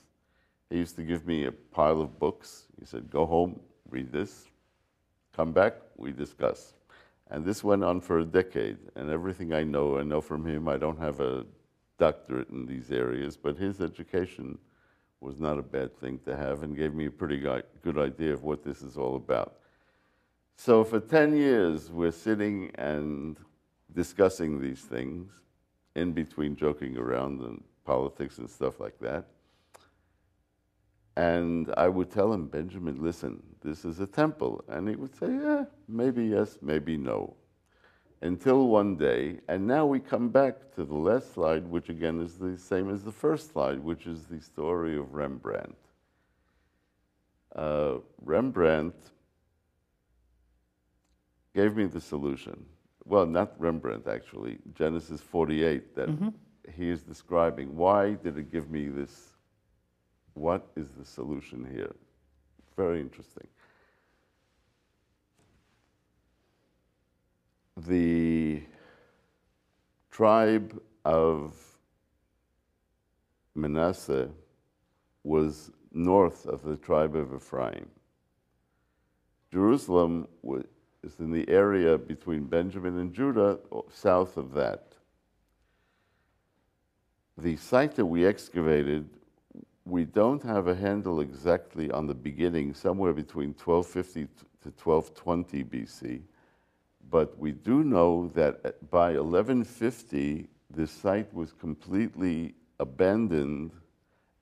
He 0.70 0.78
used 0.78 0.96
to 0.98 1.04
give 1.04 1.26
me 1.26 1.46
a 1.46 1.52
pile 1.52 2.02
of 2.02 2.20
books. 2.20 2.66
He 2.80 2.86
said, 2.86 3.10
Go 3.10 3.26
home, 3.26 3.60
read 3.90 4.12
this, 4.12 4.46
come 5.36 5.54
back, 5.54 5.76
we 5.98 6.12
discuss. 6.12 6.74
And 7.32 7.46
this 7.46 7.64
went 7.64 7.84
on 7.84 8.02
for 8.02 8.20
a 8.20 8.26
decade. 8.26 8.78
And 8.96 9.10
everything 9.10 9.54
I 9.54 9.64
know, 9.64 9.98
I 9.98 10.04
know 10.04 10.20
from 10.20 10.46
him. 10.46 10.68
I 10.68 10.78
don't 10.78 11.00
have 11.00 11.20
a 11.20 11.46
doctorate 11.98 12.50
in 12.50 12.66
these 12.66 12.92
areas, 12.92 13.38
but 13.38 13.58
his 13.58 13.82
education 13.82 14.58
was 15.22 15.40
not 15.40 15.60
a 15.60 15.62
bad 15.62 15.96
thing 15.98 16.20
to 16.26 16.36
have 16.36 16.64
and 16.64 16.76
gave 16.76 16.94
me 16.94 17.06
a 17.06 17.12
pretty 17.12 17.38
good 17.38 17.98
idea 17.98 18.34
of 18.34 18.44
what 18.44 18.64
this 18.64 18.82
is 18.82 18.98
all 18.98 19.16
about. 19.16 19.58
So 20.56 20.84
for 20.84 21.00
10 21.00 21.36
years, 21.36 21.92
we're 21.92 22.12
sitting 22.12 22.72
and 22.76 23.38
discussing 23.94 24.62
these 24.62 24.82
things, 24.82 25.32
in 25.96 26.14
between 26.14 26.56
joking 26.56 26.98
around 26.98 27.42
and 27.42 27.64
politics 27.86 28.38
and 28.38 28.50
stuff 28.50 28.80
like 28.80 28.98
that. 29.00 29.26
And 31.16 31.74
I 31.76 31.90
would 31.90 32.10
tell 32.12 32.32
him, 32.32 32.48
Benjamin, 32.48 33.02
listen, 33.02 33.44
this 33.62 33.84
is 33.84 34.00
a 34.00 34.08
temple. 34.08 34.64
And 34.70 34.88
he 34.88 34.96
would 34.96 35.14
say, 35.16 35.28
yeah, 35.28 35.66
maybe 35.88 36.26
yes, 36.26 36.58
maybe 36.62 36.96
no. 36.96 37.36
Until 38.22 38.68
one 38.68 38.96
day, 38.96 39.40
and 39.48 39.66
now 39.66 39.86
we 39.86 40.00
come 40.00 40.30
back 40.30 40.74
to 40.76 40.86
the 40.86 40.96
last 40.96 41.34
slide, 41.34 41.66
which 41.68 41.90
again 41.90 42.22
is 42.22 42.38
the 42.38 42.58
same 42.58 42.90
as 42.90 43.04
the 43.04 43.12
first 43.12 43.52
slide, 43.52 43.80
which 43.80 44.08
is 44.08 44.26
the 44.26 44.40
story 44.40 44.98
of 44.98 45.14
Rembrandt. 45.14 45.76
Uh, 47.56 47.96
Rembrandt 48.22 48.96
gave 51.54 51.76
me 51.76 51.86
the 51.86 52.02
solution. 52.02 52.66
Well, 53.10 53.26
not 53.26 53.60
Rembrandt, 53.60 54.08
actually, 54.08 54.60
Genesis 54.76 55.20
48, 55.20 55.96
that 55.96 56.10
mm-hmm. 56.10 56.30
he 56.72 56.92
is 56.92 57.02
describing. 57.02 57.76
Why 57.76 58.14
did 58.14 58.38
it 58.38 58.52
give 58.52 58.70
me 58.70 58.88
this 58.88 59.32
what 60.36 60.68
is 60.76 60.90
the 60.92 61.04
solution 61.04 61.68
here? 61.74 61.96
Very 62.78 63.02
interesting. 63.02 63.48
The 67.78 68.62
tribe 70.12 70.80
of 71.04 71.56
Manasseh 73.56 74.30
was 75.24 75.72
north 75.92 76.46
of 76.46 76.62
the 76.62 76.78
tribe 76.78 77.16
of 77.16 77.34
Ephraim. 77.34 77.90
Jerusalem 79.52 80.28
is 81.04 81.20
in 81.20 81.32
the 81.32 81.48
area 81.50 81.98
between 81.98 82.44
Benjamin 82.44 83.00
and 83.00 83.14
Judah, 83.14 83.60
south 83.92 84.38
of 84.38 84.54
that. 84.54 84.94
The 87.38 87.56
site 87.56 87.96
that 87.96 88.06
we 88.06 88.26
excavated 88.26 89.10
we 89.90 90.06
don't 90.06 90.44
have 90.44 90.68
a 90.68 90.76
handle 90.76 91.20
exactly 91.20 91.92
on 91.92 92.06
the 92.06 92.14
beginning, 92.14 92.74
somewhere 92.74 93.14
between 93.14 93.50
1250 93.50 94.28
to 94.62 94.70
1220 94.84 95.64
BC, 95.64 96.22
but 97.10 97.38
we 97.40 97.52
do 97.52 97.84
know 97.84 98.30
that 98.36 98.60
uh, 98.64 98.72
by 98.92 99.14
1150, 99.14 100.48
the 100.76 100.86
site 100.86 101.34
was 101.34 101.54
completely 101.54 102.54
abandoned 102.80 103.72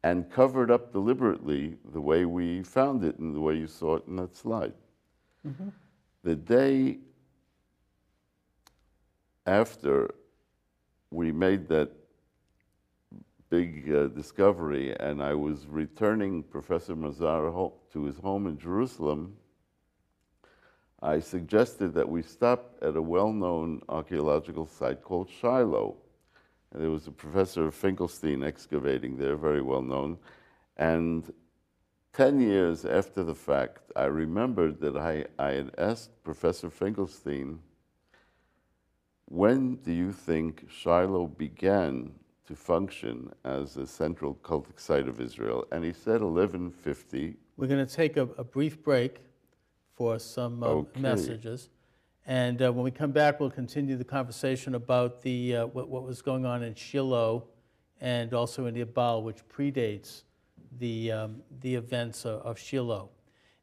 and 0.03 0.29
covered 0.29 0.69
up 0.69 0.91
deliberately 0.91 1.77
the 1.93 2.01
way 2.01 2.25
we 2.25 2.61
found 2.63 3.03
it 3.03 3.17
and 3.19 3.33
the 3.33 3.39
way 3.39 3.55
you 3.55 3.67
saw 3.67 3.95
it 3.95 4.03
in 4.07 4.17
that 4.17 4.35
slide. 4.35 4.73
Mm-hmm. 5.47 5.69
The 6.27 6.35
day 6.35 6.97
after 9.45 10.13
we 11.09 11.31
made 11.31 11.69
that 11.69 11.89
big 13.49 13.89
uh, 13.89 14.07
discovery, 14.07 14.93
and 14.99 15.23
I 15.23 15.33
was 15.35 15.67
returning 15.67 16.43
Professor 16.43 16.97
Mazar 16.97 17.71
to 17.93 18.03
his 18.03 18.17
home 18.17 18.45
in 18.45 18.59
Jerusalem, 18.59 19.37
I 21.01 21.21
suggested 21.21 21.93
that 21.93 22.09
we 22.09 22.21
stop 22.23 22.75
at 22.81 22.97
a 22.97 23.01
well 23.01 23.31
known 23.31 23.81
archaeological 23.87 24.67
site 24.67 25.01
called 25.01 25.29
Shiloh. 25.29 25.95
And 26.73 26.83
there 26.83 26.91
was 26.91 27.07
a 27.07 27.11
professor 27.11 27.71
Finkelstein 27.71 28.43
excavating 28.43 29.15
there, 29.15 29.37
very 29.37 29.61
well 29.61 29.81
known. 29.81 30.17
And 30.75 31.31
10 32.17 32.41
years 32.41 32.83
after 32.83 33.23
the 33.23 33.35
fact, 33.35 33.91
I 33.95 34.05
remembered 34.05 34.81
that 34.81 34.97
I, 34.97 35.25
I 35.37 35.51
had 35.51 35.71
asked 35.77 36.23
Professor 36.23 36.67
Finkelstein, 36.67 37.59
when 39.25 39.75
do 39.75 39.93
you 39.93 40.11
think 40.11 40.65
Shiloh 40.67 41.27
began 41.27 42.11
to 42.47 42.55
function 42.55 43.31
as 43.45 43.77
a 43.77 43.85
central 43.85 44.33
cultic 44.33 44.79
site 44.79 45.07
of 45.07 45.21
Israel? 45.21 45.67
And 45.71 45.83
he 45.83 45.93
said 45.93 46.23
1150. 46.23 47.35
We're 47.55 47.67
going 47.67 47.85
to 47.85 47.95
take 47.95 48.17
a, 48.17 48.23
a 48.39 48.43
brief 48.43 48.81
break 48.81 49.17
for 49.93 50.17
some 50.17 50.63
uh, 50.63 50.67
Okay. 50.67 50.99
messages. 50.99 51.69
And 52.25 52.59
uh, 52.63 52.73
when 52.73 52.83
we 52.83 52.89
come 52.89 53.11
back, 53.11 53.39
we'll 53.39 53.51
continue 53.51 53.95
the 53.95 54.03
conversation 54.03 54.73
about 54.73 55.21
the, 55.21 55.57
uh, 55.57 55.65
what, 55.67 55.87
what 55.87 56.01
was 56.01 56.23
going 56.23 56.47
on 56.47 56.63
in 56.63 56.73
Shiloh 56.73 57.43
and 58.01 58.33
also 58.33 58.65
in 58.65 58.75
Ebal, 58.75 59.21
which 59.21 59.47
predates 59.47 60.23
the, 60.79 61.11
um, 61.11 61.41
the 61.61 61.75
events 61.75 62.25
of, 62.25 62.41
of 62.41 62.59
Shiloh. 62.59 63.09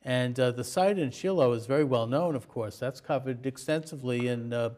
And 0.02 0.38
uh, 0.38 0.50
the 0.50 0.64
site 0.64 0.98
in 0.98 1.10
Shiloh 1.10 1.52
is 1.52 1.66
very 1.66 1.84
well 1.84 2.06
known, 2.06 2.34
of 2.34 2.48
course. 2.48 2.78
That's 2.78 3.00
covered 3.00 3.46
extensively 3.46 4.28
in 4.28 4.52
uh, 4.52 4.70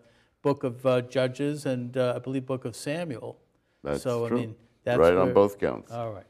Book 0.43 0.63
of 0.63 0.87
uh, 0.87 1.01
Judges 1.03 1.67
and 1.67 1.97
uh, 1.97 2.15
I 2.17 2.19
believe 2.21 2.47
Book 2.47 2.65
of 2.65 2.77
Samuel. 2.77 3.39
That's 3.83 4.03
so, 4.03 4.29
true. 4.29 4.37
I 4.37 4.41
mean, 4.41 4.55
that's 4.85 4.99
right 4.99 5.15
where, 5.15 5.23
on 5.23 5.33
both 5.33 5.59
counts. 5.59 5.91
all 5.91 6.13
right. 6.13 6.27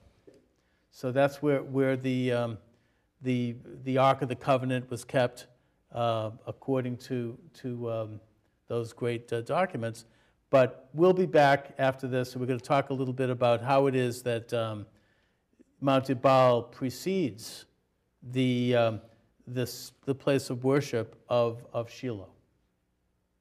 So 0.91 1.13
that's 1.13 1.43
where, 1.43 1.63
where 1.63 1.97
the, 1.97 2.33
um, 2.33 2.59
the, 3.21 3.57
the 3.85 3.99
Ark 3.99 4.23
of 4.23 4.31
the 4.31 4.35
Covenant 4.37 4.91
was 4.91 5.05
kept 5.05 5.47
uh, 5.93 6.31
according 6.47 6.97
to, 6.97 7.37
to 7.55 7.91
um, 7.91 8.21
those 8.69 8.95
great 8.95 9.31
uh, 9.33 9.43
documents. 9.43 10.07
But 10.49 10.89
we'll 10.95 11.13
be 11.13 11.27
back 11.27 11.75
after 11.79 12.07
this, 12.07 12.33
and 12.33 12.41
we're 12.41 12.47
going 12.47 12.61
to 12.61 12.65
talk 12.65 12.91
a 12.91 12.95
little 12.95 13.13
bit 13.13 13.31
about 13.31 13.63
how 13.63 13.87
it 13.89 13.95
is 13.95 14.23
that 14.23 14.53
um, 14.55 14.87
Mount 15.81 16.09
Ebal 16.11 16.63
precedes 16.63 17.67
the, 18.23 18.75
um, 18.75 19.01
this, 19.47 19.93
the 20.05 20.15
place 20.15 20.51
of 20.51 20.65
worship 20.65 21.17
of, 21.29 21.65
of 21.73 21.91
Shiloh. 21.91 22.36